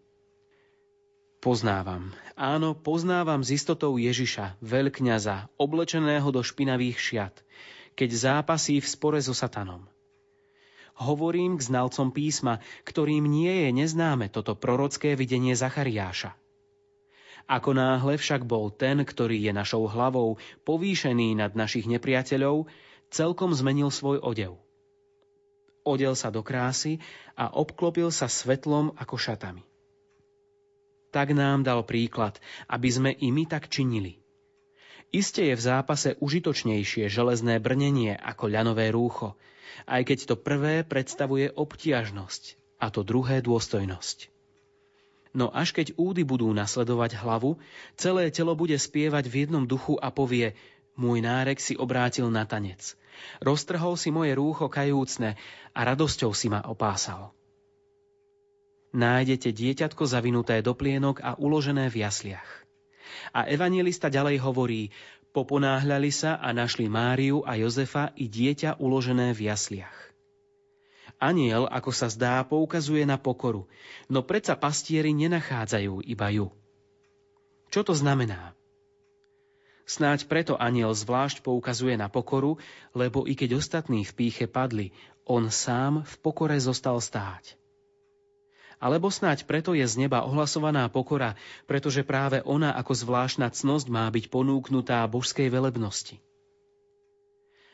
[1.39, 7.35] Poznávam, áno, poznávam z istotou Ježiša, veľkňaza, oblečeného do špinavých šiat,
[7.95, 9.87] keď zápasí v spore so satanom–
[10.99, 16.35] Hovorím k znalcom písma, ktorým nie je neznáme toto prorocké videnie Zachariáša.
[17.49, 20.37] Ako náhle však bol ten, ktorý je našou hlavou,
[20.69, 22.69] povýšený nad našich nepriateľov,
[23.09, 24.61] celkom zmenil svoj odev.
[25.87, 27.01] Odel sa do krásy
[27.33, 29.65] a obklopil sa svetlom ako šatami.
[31.09, 32.37] Tak nám dal príklad,
[32.69, 34.21] aby sme i my tak činili.
[35.09, 39.41] Iste je v zápase užitočnejšie železné brnenie ako ľanové rúcho,
[39.89, 44.29] aj keď to prvé predstavuje obtiažnosť a to druhé dôstojnosť.
[45.33, 47.57] No až keď údy budú nasledovať hlavu,
[47.97, 50.53] celé telo bude spievať v jednom duchu a povie
[50.99, 52.99] Môj nárek si obrátil na tanec.
[53.39, 55.39] Roztrhol si moje rúcho kajúcne
[55.71, 57.31] a radosťou si ma opásal.
[58.91, 62.68] Nájdete dieťatko zavinuté do plienok a uložené v jasliach.
[63.33, 64.91] A evangelista ďalej hovorí,
[65.33, 69.97] poponáhľali sa a našli Máriu a Jozefa i dieťa uložené v jasliach.
[71.19, 73.67] Aniel, ako sa zdá, poukazuje na pokoru,
[74.07, 76.47] no predsa pastieri nenachádzajú iba ju.
[77.69, 78.55] Čo to znamená?
[79.89, 82.61] Snáď preto aniel zvlášť poukazuje na pokoru,
[82.93, 84.93] lebo i keď ostatní v píche padli,
[85.25, 87.57] on sám v pokore zostal stáť.
[88.79, 91.35] Alebo snáď preto je z neba ohlasovaná pokora,
[91.67, 96.23] pretože práve ona ako zvláštna cnosť má byť ponúknutá božskej velebnosti.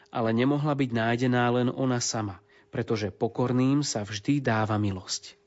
[0.08, 5.38] Ale nemohla byť nájdená len ona sama pretože pokorným sa vždy dáva milosť.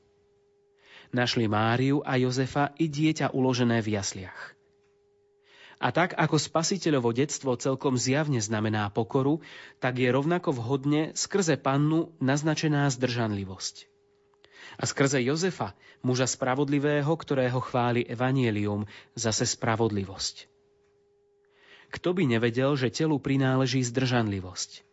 [1.12, 4.56] Našli Máriu a Jozefa i dieťa uložené v jasliach.
[5.76, 9.44] A tak ako spasiteľovo detstvo celkom zjavne znamená pokoru,
[9.76, 13.97] tak je rovnako vhodne skrze pannu naznačená zdržanlivosť.
[14.78, 15.74] A skrze Jozefa,
[16.06, 18.86] muža spravodlivého, ktorého chváli evanielium,
[19.18, 20.46] zase spravodlivosť.
[21.90, 24.86] Kto by nevedel, že telu prináleží zdržanlivosť?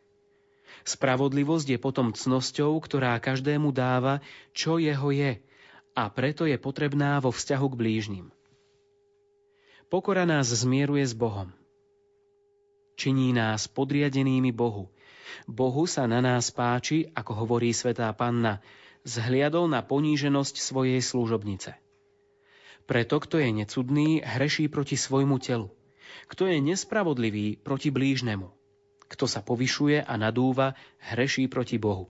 [0.85, 4.25] Spravodlivosť je potom cnosťou, ktorá každému dáva,
[4.57, 5.37] čo jeho je,
[5.95, 8.27] a preto je potrebná vo vzťahu k blížnym.
[9.85, 11.53] Pokora nás zmieruje s Bohom.
[12.95, 14.89] Činí nás podriadenými Bohu.
[15.45, 18.63] Bohu sa na nás páči, ako hovorí svetá panna,
[19.05, 21.77] zhliadol na poníženosť svojej služobnice.
[22.89, 25.69] Preto, kto je necudný, hreší proti svojmu telu.
[26.29, 28.49] Kto je nespravodlivý, proti blížnemu.
[29.05, 32.09] Kto sa povyšuje a nadúva, hreší proti Bohu.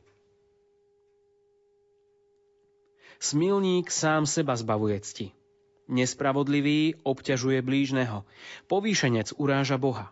[3.20, 5.28] Smilník sám seba zbavuje cti.
[5.88, 8.28] Nespravodlivý obťažuje blížneho.
[8.68, 10.12] Povýšenec uráža Boha.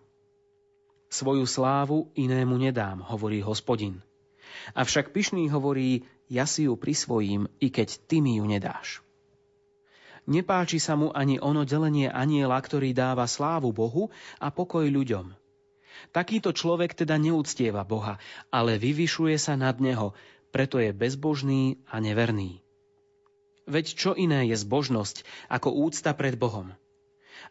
[1.11, 4.01] Svoju slávu inému nedám, hovorí hospodin.
[4.73, 9.03] Avšak pyšný hovorí, ja si ju prisvojím, i keď ty mi ju nedáš.
[10.23, 14.07] Nepáči sa mu ani ono delenie aniela, ktorý dáva slávu Bohu
[14.39, 15.35] a pokoj ľuďom.
[16.15, 20.15] Takýto človek teda neúctieva Boha, ale vyvyšuje sa nad Neho,
[20.55, 22.63] preto je bezbožný a neverný.
[23.63, 26.75] Veď čo iné je zbožnosť ako úcta pred Bohom?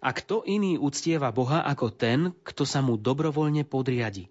[0.03, 4.29] A kto iný uctieva Boha ako ten, kto sa mu dobrovoľne podriadi?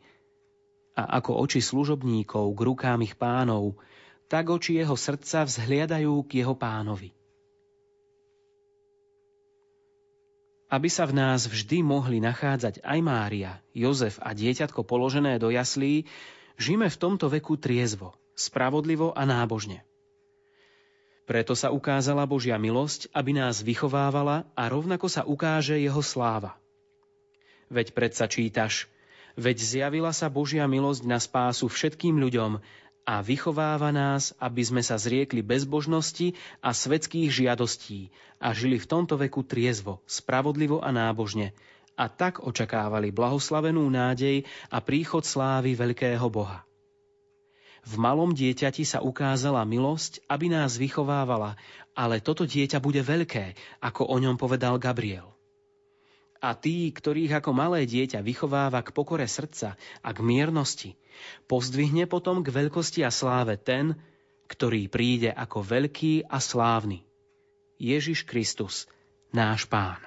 [0.97, 3.79] A ako oči služobníkov k rukám ich pánov,
[4.31, 7.11] tak oči jeho srdca vzhliadajú k jeho pánovi.
[10.71, 16.07] aby sa v nás vždy mohli nachádzať aj Mária, Jozef a dieťatko položené do jaslí,
[16.55, 19.83] žijeme v tomto veku triezvo, spravodlivo a nábožne.
[21.27, 26.55] Preto sa ukázala Božia milosť, aby nás vychovávala a rovnako sa ukáže jeho sláva.
[27.67, 28.87] Veď predsa čítaš,
[29.35, 32.63] veď zjavila sa Božia milosť na spásu všetkým ľuďom
[33.01, 39.17] a vychováva nás, aby sme sa zriekli bezbožnosti a svetských žiadostí a žili v tomto
[39.17, 41.53] veku triezvo, spravodlivo a nábožne
[41.97, 46.63] a tak očakávali blahoslavenú nádej a príchod slávy veľkého Boha.
[47.81, 51.57] V malom dieťati sa ukázala milosť, aby nás vychovávala,
[51.97, 55.30] ale toto dieťa bude veľké, ako o ňom povedal Gabriel.
[56.41, 60.97] A tí, ktorých ako malé dieťa vychováva k pokore srdca a k miernosti,
[61.45, 63.93] pozdvihne potom k veľkosti a sláve ten,
[64.49, 67.05] ktorý príde ako veľký a slávny.
[67.77, 68.89] Ježiš Kristus,
[69.31, 70.01] náš Pán.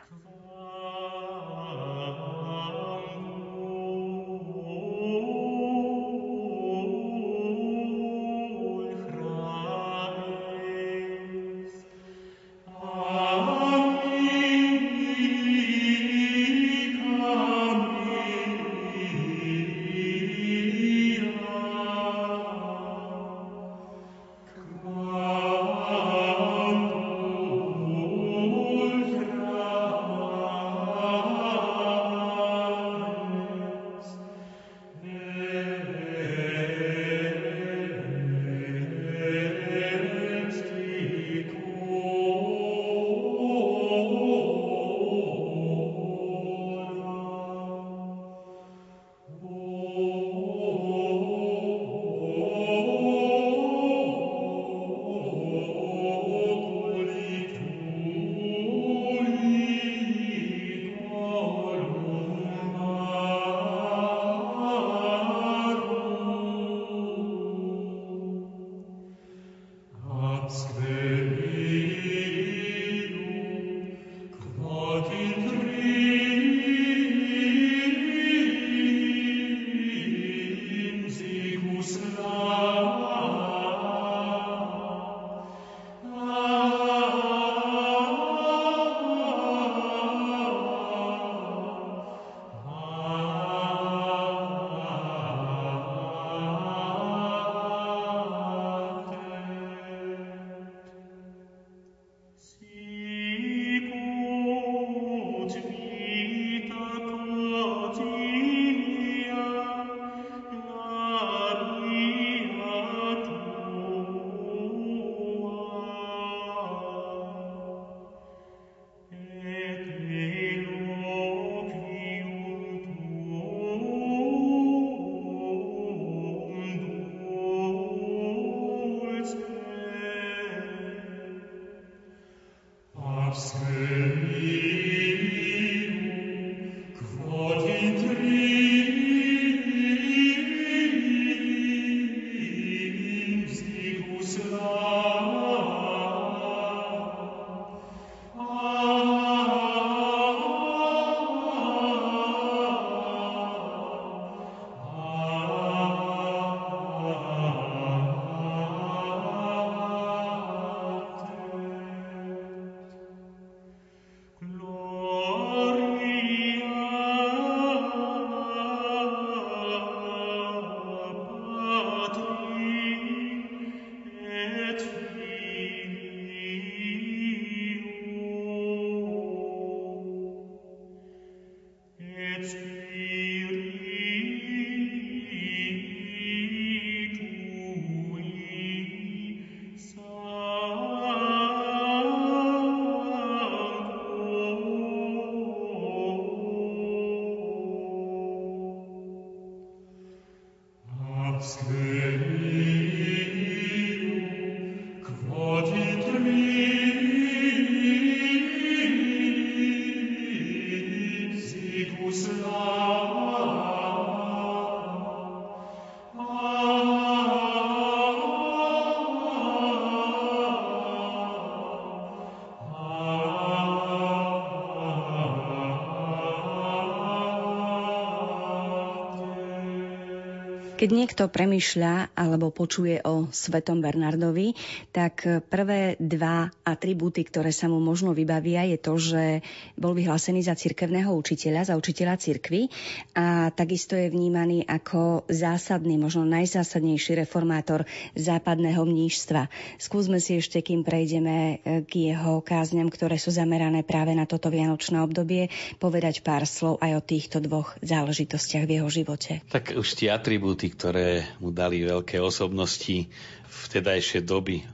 [230.84, 234.52] Keď niekto premyšľa alebo počuje o Svetom Bernardovi,
[234.92, 239.40] tak prvé dva atribúty, ktoré sa mu možno vybavia, je to, že
[239.80, 242.68] bol vyhlásený za cirkevného učiteľa, za učiteľa cirkvy
[243.16, 249.48] a takisto je vnímaný ako zásadný, možno najzásadnejší reformátor západného mnížstva.
[249.80, 255.00] Skúsme si ešte, kým prejdeme k jeho kázňam, ktoré sú zamerané práve na toto vianočné
[255.00, 255.48] obdobie,
[255.80, 259.40] povedať pár slov aj o týchto dvoch záležitostiach v jeho živote.
[259.48, 263.06] Tak už tie atribúty ktoré mu dali veľké osobnosti
[263.48, 264.66] vtedajšie doby.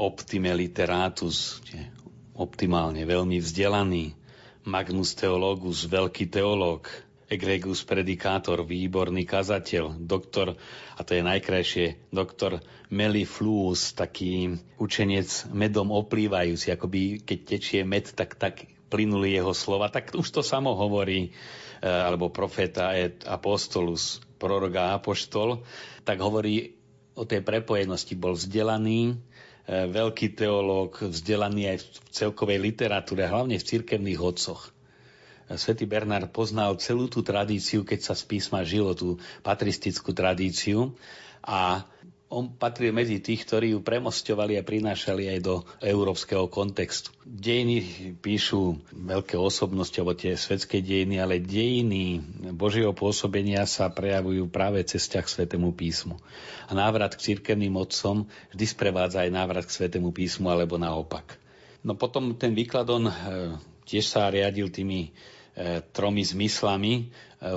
[0.00, 1.60] Optime literatus,
[2.32, 4.16] optimálne veľmi vzdelaný,
[4.64, 6.88] Magnus Theologus, veľký teológ,
[7.30, 10.58] egregus predikátor, výborný kazateľ, doktor,
[10.96, 12.58] a to je najkrajšie, doktor
[12.90, 20.10] Melifluus, taký učenec medom oplývajúci, akoby keď tečie med, tak, tak plynuli jeho slova, tak
[20.12, 25.60] už to samo hovorí, eh, alebo profeta et apostolus, prorok a apoštol,
[26.02, 26.72] tak hovorí
[27.12, 28.16] o tej prepojenosti.
[28.16, 29.14] Bol vzdelaný, e,
[29.68, 34.72] veľký teológ, vzdelaný aj v celkovej literatúre, hlavne v cirkevných odcoch.
[34.72, 40.96] E, Svetý Bernard poznal celú tú tradíciu, keď sa z písma žilo, tú patristickú tradíciu
[41.44, 41.84] a
[42.30, 47.10] on patril medzi tých, ktorí ju premostovali a prinášali aj do európskeho kontextu.
[47.26, 47.82] Dejiny
[48.22, 52.22] píšu veľké osobnosti, alebo tie svetské dejiny, ale dejiny
[52.54, 56.22] Božieho pôsobenia sa prejavujú práve cez ťah Svetému písmu.
[56.70, 61.34] A návrat k cirkevným otcom vždy sprevádza aj návrat k Svetému písmu, alebo naopak.
[61.82, 63.12] No potom ten výkladon e,
[63.90, 65.10] tiež sa riadil tými
[65.58, 67.02] e, tromi zmyslami e,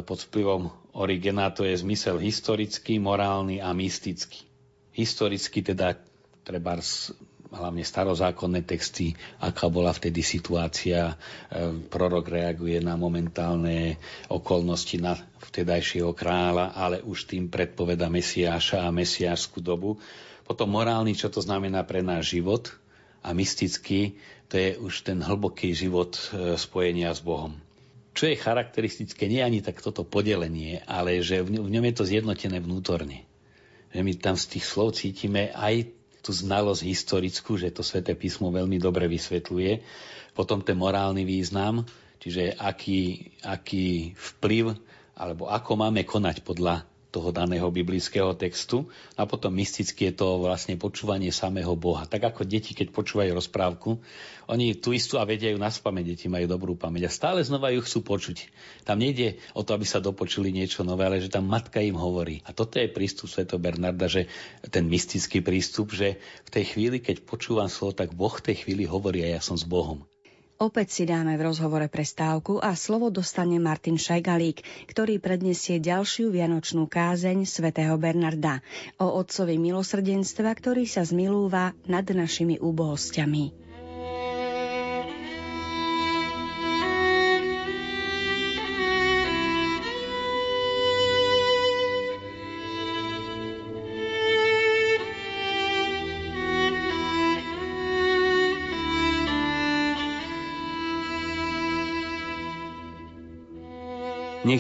[0.02, 4.50] pod vplyvom Origena, to je zmysel historický, morálny a mystický
[4.94, 5.98] historicky teda
[6.46, 6.78] treba
[7.54, 11.14] hlavne starozákonné texty, aká bola vtedy situácia.
[11.14, 11.16] E,
[11.88, 15.14] prorok reaguje na momentálne okolnosti na
[15.50, 20.02] vtedajšieho kráľa, ale už tým predpoveda Mesiáša a mesiášskú dobu.
[20.44, 22.74] Potom morálny, čo to znamená pre náš život
[23.24, 24.18] a mystický,
[24.50, 27.54] to je už ten hlboký život e, spojenia s Bohom.
[28.14, 32.62] Čo je charakteristické, nie ani tak toto podelenie, ale že v ňom je to zjednotené
[32.62, 33.26] vnútorne
[33.94, 35.94] že my tam z tých slov cítime aj
[36.26, 39.72] tú znalosť historickú, že to sväté písmo veľmi dobre vysvetľuje.
[40.34, 41.86] Potom ten morálny význam,
[42.18, 44.74] čiže aký, aký vplyv
[45.14, 50.74] alebo ako máme konať podľa toho daného biblického textu a potom mysticky je to vlastne
[50.82, 52.10] počúvanie samého Boha.
[52.10, 54.02] Tak ako deti, keď počúvajú rozprávku,
[54.50, 57.70] oni tú istú a vedia ju na spameť, deti majú dobrú pamäť a stále znova
[57.70, 58.50] ju chcú počuť.
[58.82, 62.42] Tam nejde o to, aby sa dopočuli niečo nové, ale že tam matka im hovorí.
[62.50, 64.26] A toto je prístup Sveto Bernarda, že
[64.74, 68.90] ten mystický prístup, že v tej chvíli, keď počúvam slovo, tak Boh v tej chvíli
[68.90, 70.02] hovorí a ja som s Bohom.
[70.62, 76.86] Opäť si dáme v rozhovore prestávku a slovo dostane Martin Šajgalík, ktorý predniesie ďalšiu vianočnú
[76.86, 78.62] kázeň svätého Bernarda
[79.02, 83.63] o otcovi milosrdenstva, ktorý sa zmilúva nad našimi úbohostiami.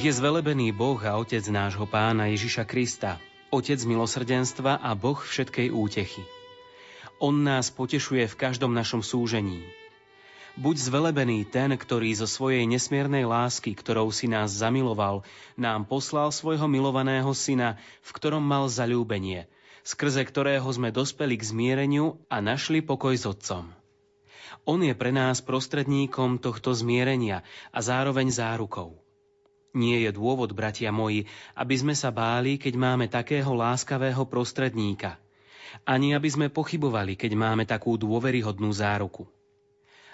[0.03, 3.23] Nech je zvelebený Boh a Otec nášho Pána Ježiša Krista,
[3.55, 6.27] Otec milosrdenstva a Boh všetkej útechy.
[7.23, 9.63] On nás potešuje v každom našom súžení.
[10.59, 15.23] Buď zvelebený ten, ktorý zo svojej nesmiernej lásky, ktorou si nás zamiloval,
[15.55, 19.47] nám poslal svojho milovaného syna, v ktorom mal zalúbenie,
[19.87, 23.71] skrze ktorého sme dospeli k zmiereniu a našli pokoj s Otcom.
[24.67, 27.39] On je pre nás prostredníkom tohto zmierenia
[27.71, 29.02] a zároveň zárukou.
[29.73, 31.25] Nie je dôvod, bratia moji,
[31.57, 35.17] aby sme sa báli, keď máme takého láskavého prostredníka.
[35.81, 39.25] Ani aby sme pochybovali, keď máme takú dôveryhodnú záruku.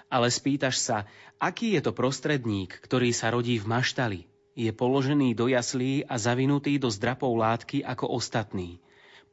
[0.08, 1.04] Ale spýtaš sa,
[1.36, 4.20] aký je to prostredník, ktorý sa rodí v maštali,
[4.56, 8.80] je položený do jaslí a zavinutý do zdrapov látky ako ostatný.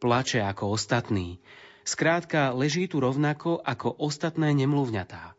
[0.03, 1.39] Plače ako ostatný.
[1.88, 5.36] Skrátka, leží tu rovnako ako ostatné nemluvňatá.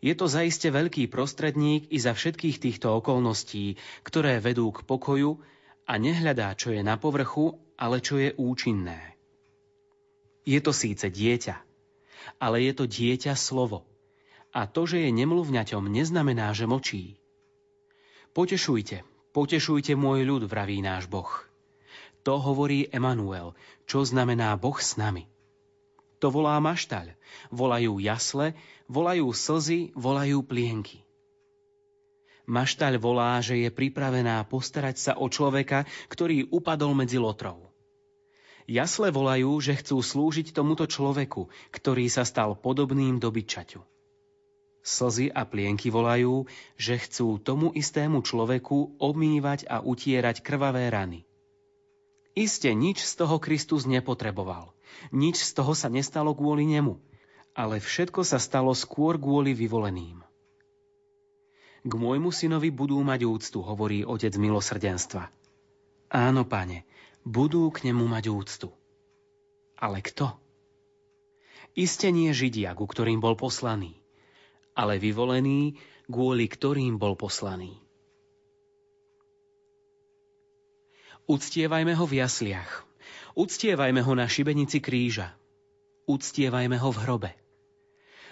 [0.00, 5.36] Je to zaiste veľký prostredník i za všetkých týchto okolností, ktoré vedú k pokoju
[5.84, 9.20] a nehľadá, čo je na povrchu, ale čo je účinné.
[10.48, 11.56] Je to síce dieťa,
[12.40, 13.84] ale je to dieťa slovo.
[14.56, 17.20] A to, že je nemluvňaťom, neznamená, že močí.
[18.32, 19.04] Potešujte,
[19.36, 21.28] potešujte môj ľud, vraví náš Boh.
[22.24, 23.52] To hovorí Emanuel,
[23.84, 25.28] čo znamená Boh s nami.
[26.20, 27.16] To volá maštaľ,
[27.48, 28.52] volajú jasle,
[28.92, 31.00] volajú slzy, volajú plienky.
[32.44, 37.70] Maštaľ volá, že je pripravená postarať sa o človeka, ktorý upadol medzi lotrov.
[38.68, 43.80] Jasle volajú, že chcú slúžiť tomuto človeku, ktorý sa stal podobným dobyčaťu.
[44.80, 51.24] Slzy a plienky volajú, že chcú tomu istému človeku obmývať a utierať krvavé rany.
[52.32, 54.72] Iste nič z toho Kristus nepotreboval.
[55.10, 56.98] Nič z toho sa nestalo kvôli nemu.
[57.56, 60.22] Ale všetko sa stalo skôr kvôli vyvoleným.
[61.80, 65.32] K môjmu synovi budú mať úctu, hovorí otec milosrdenstva.
[66.12, 66.84] Áno, pane,
[67.24, 68.68] budú k nemu mať úctu.
[69.80, 70.36] Ale kto?
[71.72, 73.96] Iste nie Židia, ku ktorým bol poslaný,
[74.76, 75.78] ale vyvolený,
[76.10, 77.78] kvôli ktorým bol poslaný.
[81.30, 82.89] Uctievajme ho v jasliach.
[83.40, 85.32] Uctievajme ho na šibenici kríža.
[86.04, 87.30] Uctievajme ho v hrobe.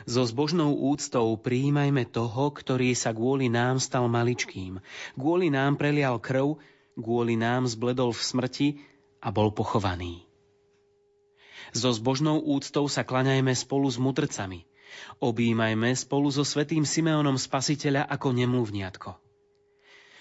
[0.04, 4.84] So zbožnou úctou prijímajme toho, ktorý sa kvôli nám stal maličkým,
[5.16, 6.60] kvôli nám prelial krv,
[6.92, 8.68] kvôli nám zbledol v smrti
[9.24, 10.28] a bol pochovaný.
[11.72, 14.68] So zbožnou úctou sa klaňajme spolu s mudrcami.
[15.24, 19.16] Obímajme spolu so svetým Simeonom Spasiteľa ako nemluvniatko.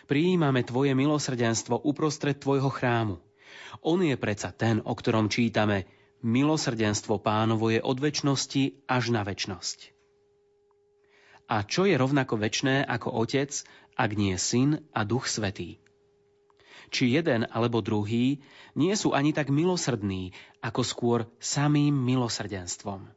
[0.07, 3.26] Prijímame Tvoje milosrdenstvo uprostred Tvojho chrámu.
[3.84, 5.84] On je predsa ten, o ktorom čítame–
[6.26, 9.93] milosrdenstvo pánovo je od väčšnosti až na väčnosť.
[11.47, 13.53] A čo je rovnako väčné ako Otec,
[13.95, 15.80] ak nie Syn a Duch Svetý?
[16.91, 18.39] Či jeden alebo druhý
[18.76, 20.32] nie sú ani tak milosrdní,
[20.63, 23.07] ako skôr samým milosrdenstvom.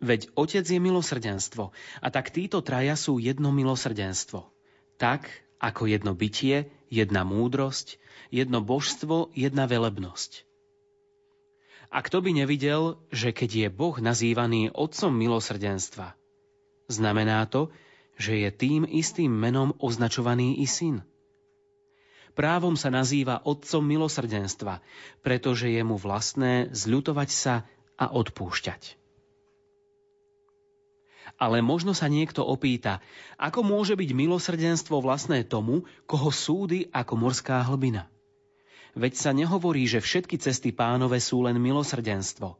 [0.00, 4.48] Veď Otec je milosrdenstvo a tak títo traja sú jedno milosrdenstvo.
[4.96, 5.28] Tak,
[5.62, 7.98] ako jedno bytie, jedna múdrosť,
[8.30, 10.46] jedno božstvo, jedna velebnosť.
[11.90, 16.18] A kto by nevidel, že keď je Boh nazývaný Otcom milosrdenstva,
[16.90, 17.70] znamená to,
[18.18, 21.04] že je tým istým menom označovaný i syn.
[22.36, 24.84] Právom sa nazýva Otcom milosrdenstva,
[25.24, 27.64] pretože je mu vlastné zľutovať sa
[27.96, 29.05] a odpúšťať.
[31.36, 33.04] Ale možno sa niekto opýta,
[33.36, 38.08] ako môže byť milosrdenstvo vlastné tomu, koho súdy ako morská hlbina.
[38.96, 42.56] Veď sa nehovorí, že všetky cesty pánove sú len milosrdenstvo,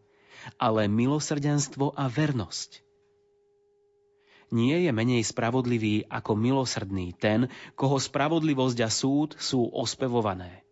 [0.60, 2.84] ale milosrdenstvo a vernosť.
[4.52, 10.62] Nie je menej spravodlivý ako milosrdný ten, koho spravodlivosť a súd sú ospevované.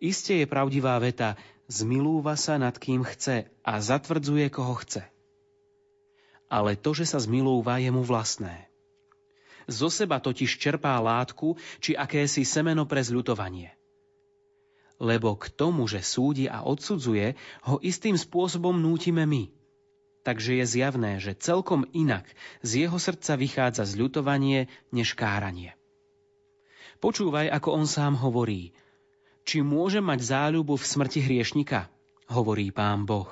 [0.00, 1.36] Isté je pravdivá veta,
[1.68, 5.13] zmilúva sa nad kým chce a zatvrdzuje koho chce.
[6.54, 8.70] Ale to, že sa zmilúva, je mu vlastné.
[9.66, 13.74] Zo seba totiž čerpá látku či akési semeno pre zľutovanie–
[15.02, 17.34] lebo k tomu, že súdi a odsudzuje,
[17.66, 19.50] ho istým spôsobom nútime my.
[20.24, 22.24] Takže je zjavné, že celkom inak
[22.64, 25.76] z jeho srdca vychádza zľutovanie než káranie.
[27.02, 28.72] Počúvaj, ako on sám hovorí.
[29.44, 31.92] Či môže mať záľubu v smrti hriešnika?
[32.32, 33.28] Hovorí pán Boh.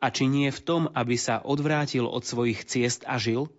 [0.00, 3.50] A či nie v tom, aby sa odvrátil od svojich ciest a žil?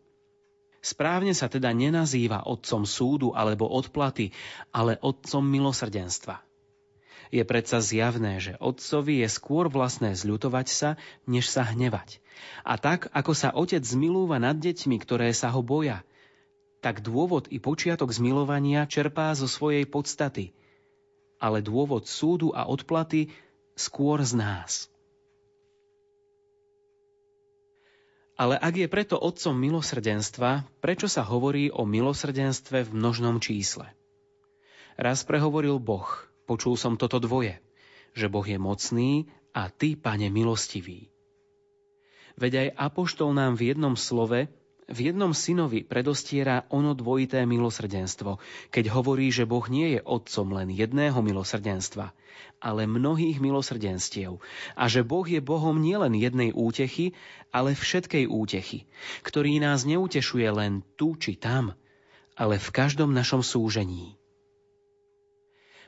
[0.86, 4.30] Správne sa teda nenazýva otcom súdu alebo odplaty,
[4.70, 6.46] ale otcom milosrdenstva.
[7.34, 10.90] Je predsa zjavné, že otcovi je skôr vlastné zľutovať sa,
[11.26, 12.22] než sa hnevať.
[12.62, 16.06] A tak, ako sa otec zmilúva nad deťmi, ktoré sa ho boja,
[16.86, 20.54] tak dôvod i počiatok zmilovania čerpá zo svojej podstaty,
[21.42, 23.34] ale dôvod súdu a odplaty
[23.74, 24.86] skôr z nás.
[28.36, 33.88] Ale ak je preto otcom milosrdenstva, prečo sa hovorí o milosrdenstve v množnom čísle?
[35.00, 36.08] Raz prehovoril Boh,
[36.46, 37.58] Počul som toto dvoje,
[38.14, 41.10] že Boh je mocný a Ty, Pane, milostivý.
[42.38, 44.46] Veď aj Apoštol nám v jednom slove,
[44.86, 48.38] v jednom synovi predostiera ono dvojité milosrdenstvo,
[48.70, 52.14] keď hovorí, že Boh nie je otcom len jedného milosrdenstva,
[52.62, 54.38] ale mnohých milosrdenstiev
[54.78, 57.18] a že Boh je Bohom nielen jednej útechy,
[57.50, 58.86] ale všetkej útechy,
[59.26, 61.74] ktorý nás neutešuje len tu či tam,
[62.38, 64.14] ale v každom našom súžení.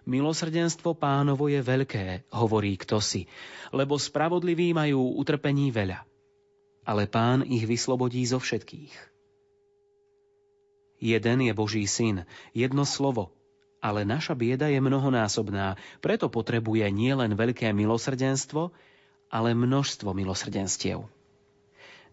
[0.08, 3.28] Milosrdenstvo pánovo je veľké, hovorí kto si,
[3.76, 6.17] lebo spravodliví majú utrpení veľa.
[6.88, 8.96] Ale pán ich vyslobodí zo všetkých.
[10.98, 12.24] Jeden je Boží syn,
[12.56, 13.36] jedno slovo,
[13.84, 18.74] ale naša bieda je mnohonásobná, preto potrebuje nielen veľké milosrdenstvo,
[19.30, 21.06] ale množstvo milosrdenstiev.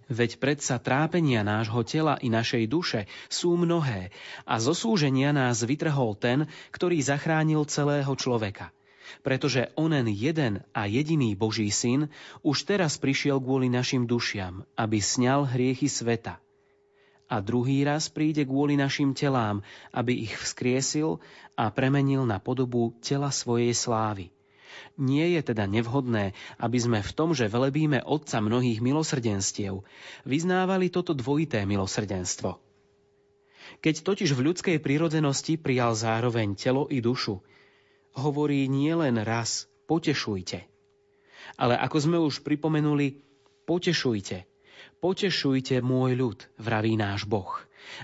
[0.04, 3.00] Veď predsa trápenia nášho tela i našej duše
[3.32, 4.12] sú mnohé
[4.44, 6.44] a zo súženia nás vytrhol ten,
[6.76, 8.68] ktorý zachránil celého človeka.
[9.22, 12.08] Pretože onen jeden a jediný Boží syn
[12.42, 16.40] už teraz prišiel kvôli našim dušiam, aby sňal hriechy sveta.
[17.24, 21.18] a druhý raz príde kvôli našim telám, aby ich vzkriesil
[21.56, 24.28] a premenil na podobu tela svojej slávy.
[24.94, 29.82] Nie je teda nevhodné, aby sme v tom, že velebíme Otca mnohých milosrdenstiev,
[30.22, 32.58] vyznávali toto dvojité milosrdenstvo.
[33.80, 37.40] Keď totiž v ľudskej prírodzenosti prijal zároveň telo i dušu,
[38.14, 40.64] hovorí nie len raz potešujte,
[41.60, 43.20] ale ako sme už pripomenuli,
[43.68, 44.46] potešujte,
[44.98, 47.52] potešujte môj ľud, vraví náš Boh,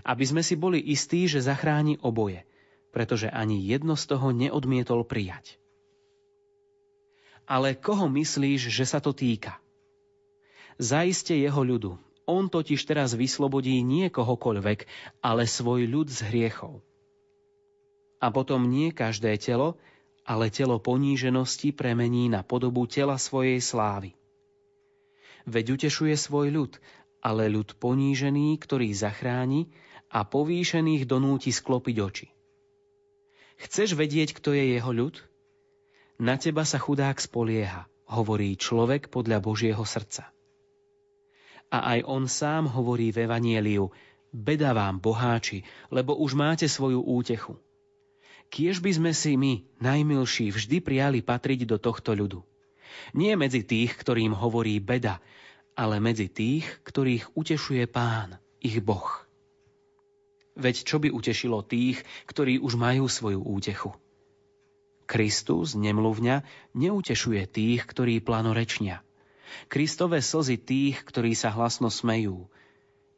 [0.04, 2.44] aby sme si boli istí, že zachráni oboje,
[2.92, 5.56] pretože ani jedno z toho neodmietol prijať.
[7.50, 9.58] Ale koho myslíš, že sa to týka?
[10.78, 11.98] Zaiste jeho ľudu.
[12.30, 14.86] On totiž teraz vyslobodí nie kohokoľvek,
[15.18, 16.78] ale svoj ľud z hriechov.
[18.22, 19.74] A potom nie každé telo,
[20.24, 24.14] ale telo poníženosti premení na podobu tela svojej slávy.
[25.48, 26.72] Veď utešuje svoj ľud,
[27.20, 29.72] ale ľud ponížený, ktorý zachráni
[30.12, 32.28] a povýšených donúti sklopiť oči.
[33.60, 35.20] Chceš vedieť, kto je jeho ľud?
[36.20, 40.32] Na teba sa chudák spolieha, hovorí človek podľa Božieho srdca.
[41.70, 43.88] A aj on sám hovorí v Evanieliu,
[44.34, 45.62] beda vám, boháči,
[45.92, 47.56] lebo už máte svoju útechu.
[48.50, 52.42] Kiež by sme si my, najmilší, vždy prijali patriť do tohto ľudu.
[53.14, 55.22] Nie medzi tých, ktorým hovorí beda,
[55.78, 59.06] ale medzi tých, ktorých utešuje Pán, ich Boh.
[60.58, 63.94] Veď čo by utešilo tých, ktorí už majú svoju útechu?
[65.06, 66.42] Kristus, nemluvňa,
[66.74, 69.02] neutešuje tých, ktorí planorečnia.
[69.66, 72.46] Kristové slzy tých, ktorí sa hlasno smejú.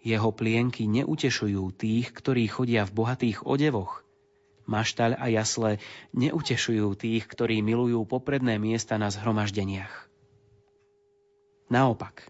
[0.00, 4.04] Jeho plienky neutešujú tých, ktorí chodia v bohatých odevoch.
[4.66, 5.82] Maštaľ a jasle
[6.14, 10.10] neutešujú tých, ktorí milujú popredné miesta na zhromaždeniach.
[11.72, 12.28] Naopak,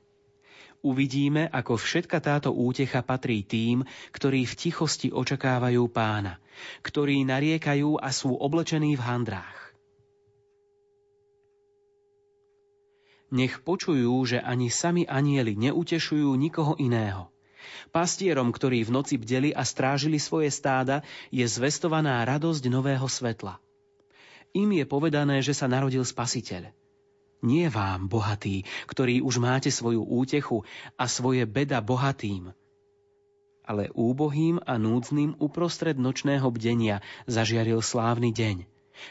[0.86, 3.82] uvidíme, ako všetka táto útecha patrí tým,
[4.14, 6.38] ktorí v tichosti očakávajú pána,
[6.86, 9.58] ktorí nariekajú a sú oblečení v handrách.
[13.32, 17.31] Nech počujú, že ani sami anieli neutešujú nikoho iného.
[17.94, 23.60] Pastierom, ktorí v noci bdeli a strážili svoje stáda, je zvestovaná radosť nového svetla.
[24.52, 26.70] Im je povedané, že sa narodil Spasiteľ–
[27.42, 30.62] nie vám, bohatí, ktorí už máte svoju útechu
[30.94, 32.54] a svoje beda bohatým,
[33.66, 38.66] ale úbohým a núdznym uprostred nočného bdenia zažiaril slávny deň.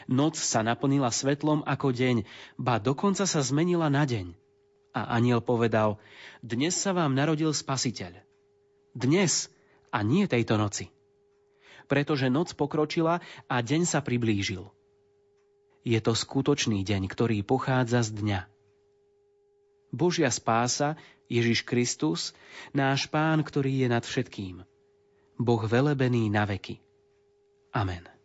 [0.08, 2.24] Noc sa naplnila svetlom ako deň,
[2.56, 4.32] ba dokonca sa zmenila na deň.
[4.92, 6.00] A aniel povedal,
[6.44, 8.20] dnes sa vám narodil spasiteľ.
[8.92, 9.48] Dnes
[9.88, 10.92] a nie tejto noci.
[11.88, 14.68] Pretože noc pokročila a deň sa priblížil.
[15.82, 18.40] Je to skutočný deň, ktorý pochádza z dňa.
[19.92, 22.36] Božia spása, Ježiš Kristus,
[22.76, 24.64] náš Pán, ktorý je nad všetkým.
[25.40, 26.78] Boh velebený na veky.
[27.72, 28.21] Amen.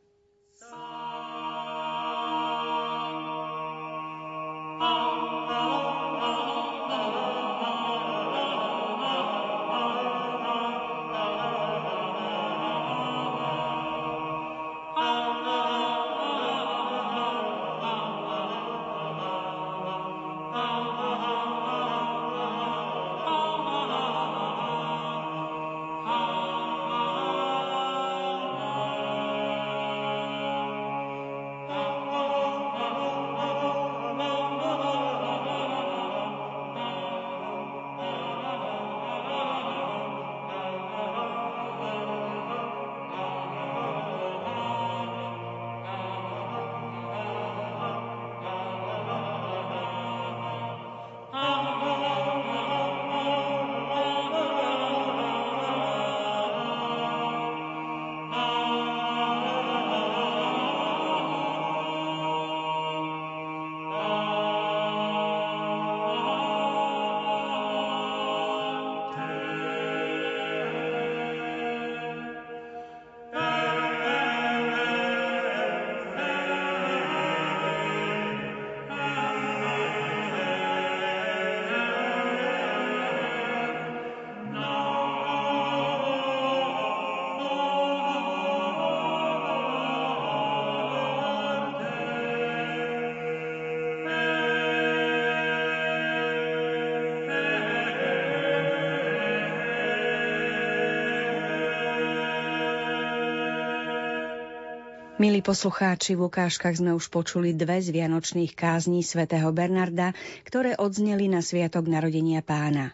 [105.17, 110.13] Milí poslucháči, v ukážkach sme už počuli dve z vianočných kázní svätého Bernarda,
[110.45, 112.93] ktoré odzneli na sviatok narodenia pána.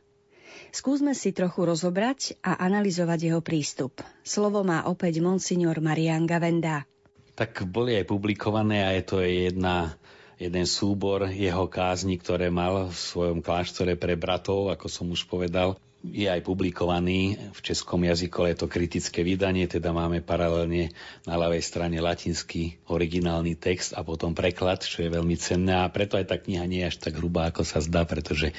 [0.71, 3.99] Skúsme si trochu rozobrať a analyzovať jeho prístup.
[4.23, 6.87] Slovo má opäť monsignor Marian Gavenda.
[7.35, 9.99] Tak boli aj publikované a je to jedna
[10.39, 15.75] jeden súbor jeho kázni, ktoré mal v svojom kláštore pre bratov, ako som už povedal
[16.03, 20.91] je aj publikovaný v českom jazyku, ale je to kritické vydanie, teda máme paralelne
[21.23, 26.19] na ľavej strane latinský originálny text a potom preklad, čo je veľmi cenné a preto
[26.19, 28.51] aj tá kniha nie je až tak hrubá, ako sa zdá, pretože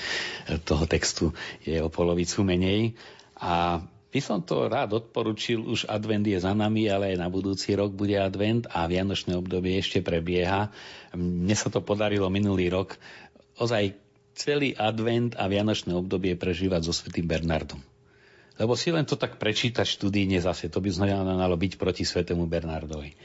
[0.64, 2.96] toho textu je o polovicu menej.
[3.36, 7.74] A by som to rád odporučil, už advent je za nami, ale aj na budúci
[7.76, 10.72] rok bude advent a vianočné obdobie ešte prebieha.
[11.12, 12.94] Mne sa to podarilo minulý rok
[13.58, 14.03] ozaj
[14.34, 17.80] celý advent a vianočné obdobie prežívať so svetým Bernardom.
[18.54, 23.18] Lebo si len to tak prečítať študíne zase, to by znamenalo byť proti svetému Bernardovi.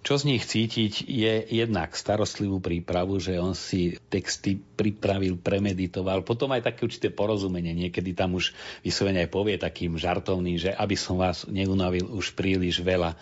[0.00, 6.48] Čo z nich cítiť je jednak starostlivú prípravu, že on si texty pripravil, premeditoval, potom
[6.56, 7.76] aj také určité porozumenie.
[7.76, 12.80] Niekedy tam už vyslovene aj povie takým žartovným, že aby som vás neunavil už príliš
[12.80, 13.12] veľa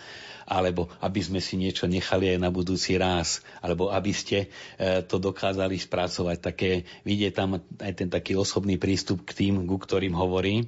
[0.49, 4.49] alebo aby sme si niečo nechali aj na budúci raz, alebo aby ste
[4.81, 6.37] e, to dokázali spracovať.
[6.41, 10.65] Také, vidieť tam aj ten taký osobný prístup k tým, ku ktorým hovorí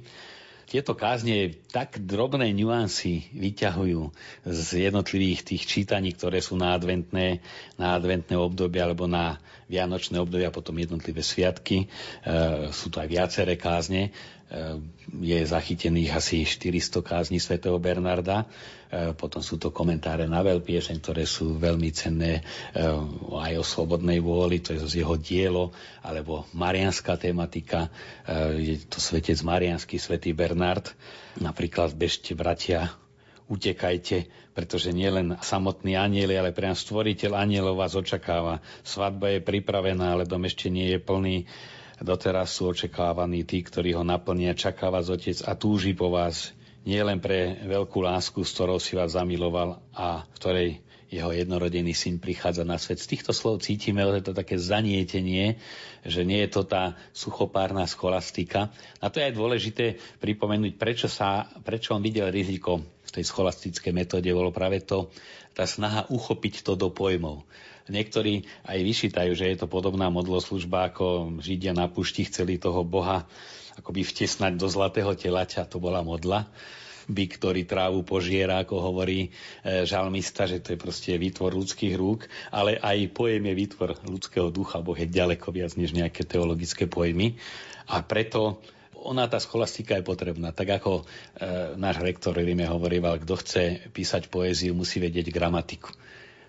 [0.71, 4.15] tieto kázne tak drobné nuancy vyťahujú
[4.47, 7.43] z jednotlivých tých čítaní, ktoré sú na adventné,
[7.75, 9.35] na adventné obdobie alebo na
[9.67, 11.77] vianočné obdobie a potom jednotlivé sviatky.
[11.83, 11.87] E,
[12.71, 14.15] sú to aj viaceré kázne.
[14.51, 14.83] E,
[15.23, 18.43] je zachytených asi 400 kázni svätého Bernarda.
[18.91, 22.43] E, potom sú to komentáre na veľpieseň, ktoré sú veľmi cenné
[22.75, 22.83] e,
[23.31, 25.71] aj o slobodnej vôli, to je z jeho dielo,
[26.03, 27.87] alebo marianská tematika,
[28.59, 30.91] je to svetec marianský, svätý Bernard.
[31.39, 32.91] Napríklad bežte, bratia,
[33.47, 38.59] utekajte, pretože nielen samotný aniel, ale priam stvoriteľ anielov vás očakáva.
[38.83, 41.47] Svadba je pripravená, ale dom ešte nie je plný
[42.01, 46.49] Doteraz sú očakávaní tí, ktorí ho naplnia, čaká vás Otec a túži po vás
[46.81, 50.81] nie len pre veľkú lásku, s ktorou si vás zamiloval a ktorej
[51.13, 52.97] jeho jednorodený syn prichádza na svet.
[52.97, 55.61] Z týchto slov cítime to také zanietenie,
[56.01, 58.73] že nie je to tá suchopárna scholastika.
[58.97, 59.85] A to je aj dôležité
[60.23, 64.31] pripomenúť, prečo, sa, prečo on videl riziko v tej scholastickej metóde.
[64.31, 65.11] Bolo práve to,
[65.51, 67.43] tá snaha uchopiť to do pojmov.
[67.89, 73.25] Niektorí aj vyšítajú, že je to podobná modloslužba, ako Židia na pušti chceli toho Boha
[73.79, 76.45] akoby vtesnať do zlatého telaťa, to bola modla
[77.11, 79.29] by, ktorý trávu požiera, ako hovorí e,
[79.83, 84.85] žalmista, že to je proste výtvor ľudských rúk, ale aj pojem je výtvor ľudského ducha,
[84.85, 87.35] Boh je ďaleko viac než nejaké teologické pojmy.
[87.89, 88.61] A preto
[89.01, 90.53] ona, tá scholastika je potrebná.
[90.53, 91.03] Tak ako e,
[91.75, 95.91] náš rektor Rime hovoríval, kto chce písať poéziu, musí vedieť gramatiku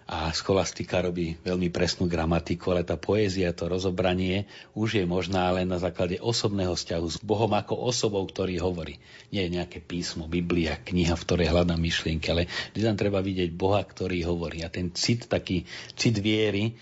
[0.07, 5.70] a scholastika robí veľmi presnú gramatiku, ale tá poézia, to rozobranie už je možná len
[5.70, 8.98] na základe osobného vzťahu s Bohom ako osobou, ktorý hovorí.
[9.30, 13.50] Nie je nejaké písmo, Biblia, kniha, v ktorej hľadám myšlienky, ale vždy tam treba vidieť
[13.55, 14.66] Boha, ktorý hovorí.
[14.66, 16.74] A ten cit, taký cit viery,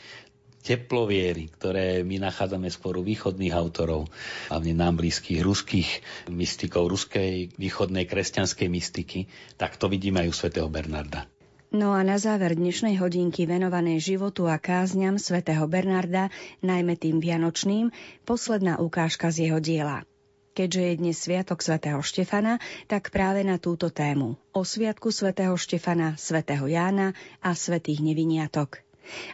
[0.61, 4.13] teplo viery, ktoré my nachádzame skôr u východných autorov,
[4.53, 5.89] hlavne nám blízkych ruských
[6.29, 11.40] mystikov, ruskej východnej kresťanskej mystiky, tak to vidíme aj u svätého Bernarda.
[11.71, 16.27] No a na záver dnešnej hodinky venovanej životu a kázňam svätého Bernarda,
[16.67, 17.95] najmä tým vianočným,
[18.27, 20.03] posledná ukážka z jeho diela.
[20.51, 22.59] Keďže je dnes sviatok svätého Štefana,
[22.91, 28.83] tak práve na túto tému o sviatku svätého Štefana, svätého Jána a svätých neviniatok.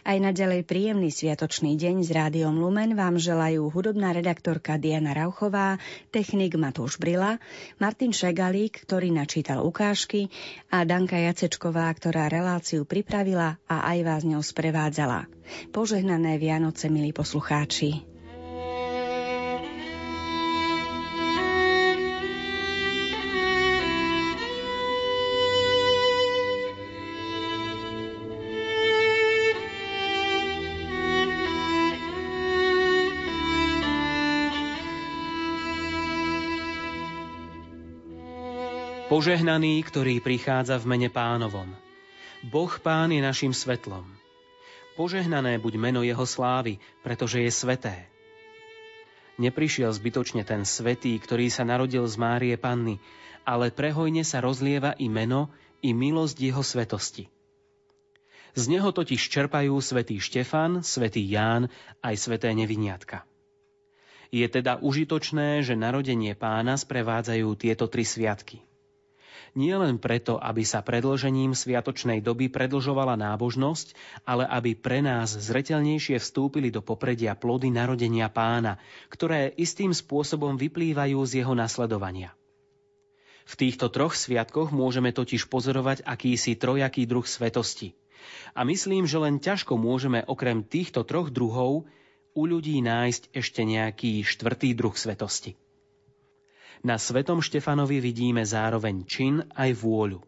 [0.01, 5.77] Aj naďalej príjemný sviatočný deň s rádiom Lumen vám želajú hudobná redaktorka Diana Rauchová,
[6.09, 7.37] technik Matúš Brila,
[7.77, 10.33] Martin Šegalík, ktorý načítal ukážky
[10.73, 15.29] a Danka Jacečková, ktorá reláciu pripravila a aj vás ňou sprevádzala.
[15.71, 18.16] Požehnané Vianoce, milí poslucháči.
[39.17, 41.73] Požehnaný, ktorý prichádza v mene pánovom.
[42.53, 44.05] Boh pán je našim svetlom.
[44.93, 48.05] Požehnané buď meno jeho slávy, pretože je sveté.
[49.41, 53.01] Neprišiel zbytočne ten svetý, ktorý sa narodil z Márie Panny,
[53.41, 55.49] ale prehojne sa rozlieva i meno,
[55.81, 57.25] i milosť jeho svetosti.
[58.53, 61.73] Z neho totiž čerpajú svätý Štefan, svätý Ján
[62.05, 63.25] aj sveté neviniatka.
[64.29, 68.61] Je teda užitočné, že narodenie pána sprevádzajú tieto tri sviatky.
[69.57, 76.21] Nie len preto, aby sa predlžením sviatočnej doby predlžovala nábožnosť, ale aby pre nás zretelnejšie
[76.21, 78.77] vstúpili do popredia plody narodenia pána,
[79.09, 82.37] ktoré istým spôsobom vyplývajú z jeho nasledovania.
[83.47, 87.95] V týchto troch sviatkoch môžeme totiž pozorovať akýsi trojaký druh svetosti.
[88.51, 91.87] A myslím, že len ťažko môžeme okrem týchto troch druhov
[92.35, 95.55] u ľudí nájsť ešte nejaký štvrtý druh svetosti.
[96.85, 100.21] Na svetom Štefanovi vidíme zároveň čin aj vôľu.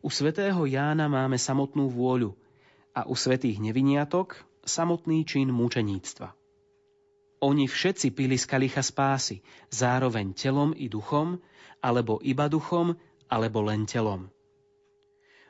[0.00, 2.32] U svätého Jána máme samotnú vôľu
[2.94, 6.32] a u svätých neviniatok samotný čin mučeníctva.
[7.38, 11.38] Oni všetci pili z kalicha spásy, zároveň telom i duchom,
[11.78, 12.98] alebo iba duchom,
[13.30, 14.26] alebo len telom.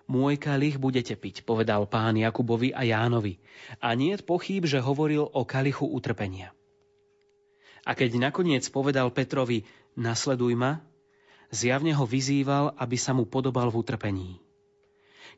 [0.09, 3.37] Môj kalich budete piť, povedal pán Jakubovi a Jánovi.
[3.81, 6.57] A nie je pochyb, že hovoril o kalichu utrpenia.
[7.85, 9.65] A keď nakoniec povedal Petrovi,
[9.99, 10.79] nasleduj ma,
[11.51, 14.31] zjavne ho vyzýval, aby sa mu podobal v utrpení.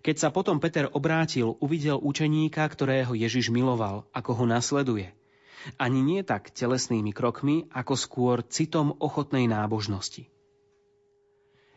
[0.01, 5.13] Keď sa potom Peter obrátil, uvidel učeníka, ktorého Ježiš miloval, ako ho nasleduje.
[5.77, 10.25] Ani nie tak telesnými krokmi, ako skôr citom ochotnej nábožnosti.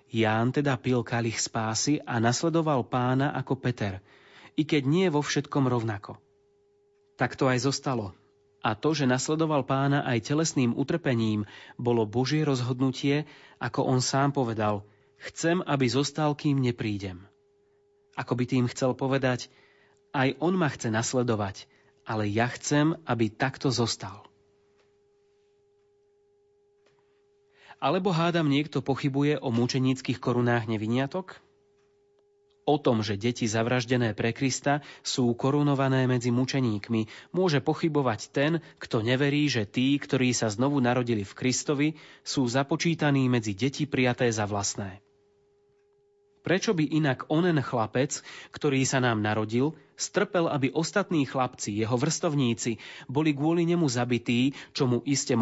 [0.08, 4.00] Ján teda pil kalich spásy a nasledoval pána ako Peter,
[4.56, 6.16] i keď nie vo všetkom rovnako.
[7.20, 8.16] Tak to aj zostalo,
[8.64, 11.44] a to, že nasledoval pána aj telesným utrpením,
[11.76, 13.28] bolo Božie rozhodnutie,
[13.60, 14.88] ako on sám povedal,
[15.20, 17.28] chcem, aby zostal, kým neprídem.
[18.16, 19.52] Ako by tým chcel povedať,
[20.16, 21.68] aj on ma chce nasledovať,
[22.08, 24.24] ale ja chcem, aby takto zostal.
[27.84, 31.44] Alebo hádam niekto pochybuje o mučenických korunách neviniatok?
[32.64, 39.04] O tom, že deti zavraždené pre Krista sú korunované medzi mučeníkmi, môže pochybovať ten, kto
[39.04, 41.88] neverí, že tí, ktorí sa znovu narodili v Kristovi,
[42.24, 45.04] sú započítaní medzi deti prijaté za vlastné.
[46.44, 52.80] Prečo by inak onen chlapec, ktorý sa nám narodil, strpel, aby ostatní chlapci, jeho vrstovníci,
[53.08, 55.42] boli kvôli nemu zabití, čo mu iste mohli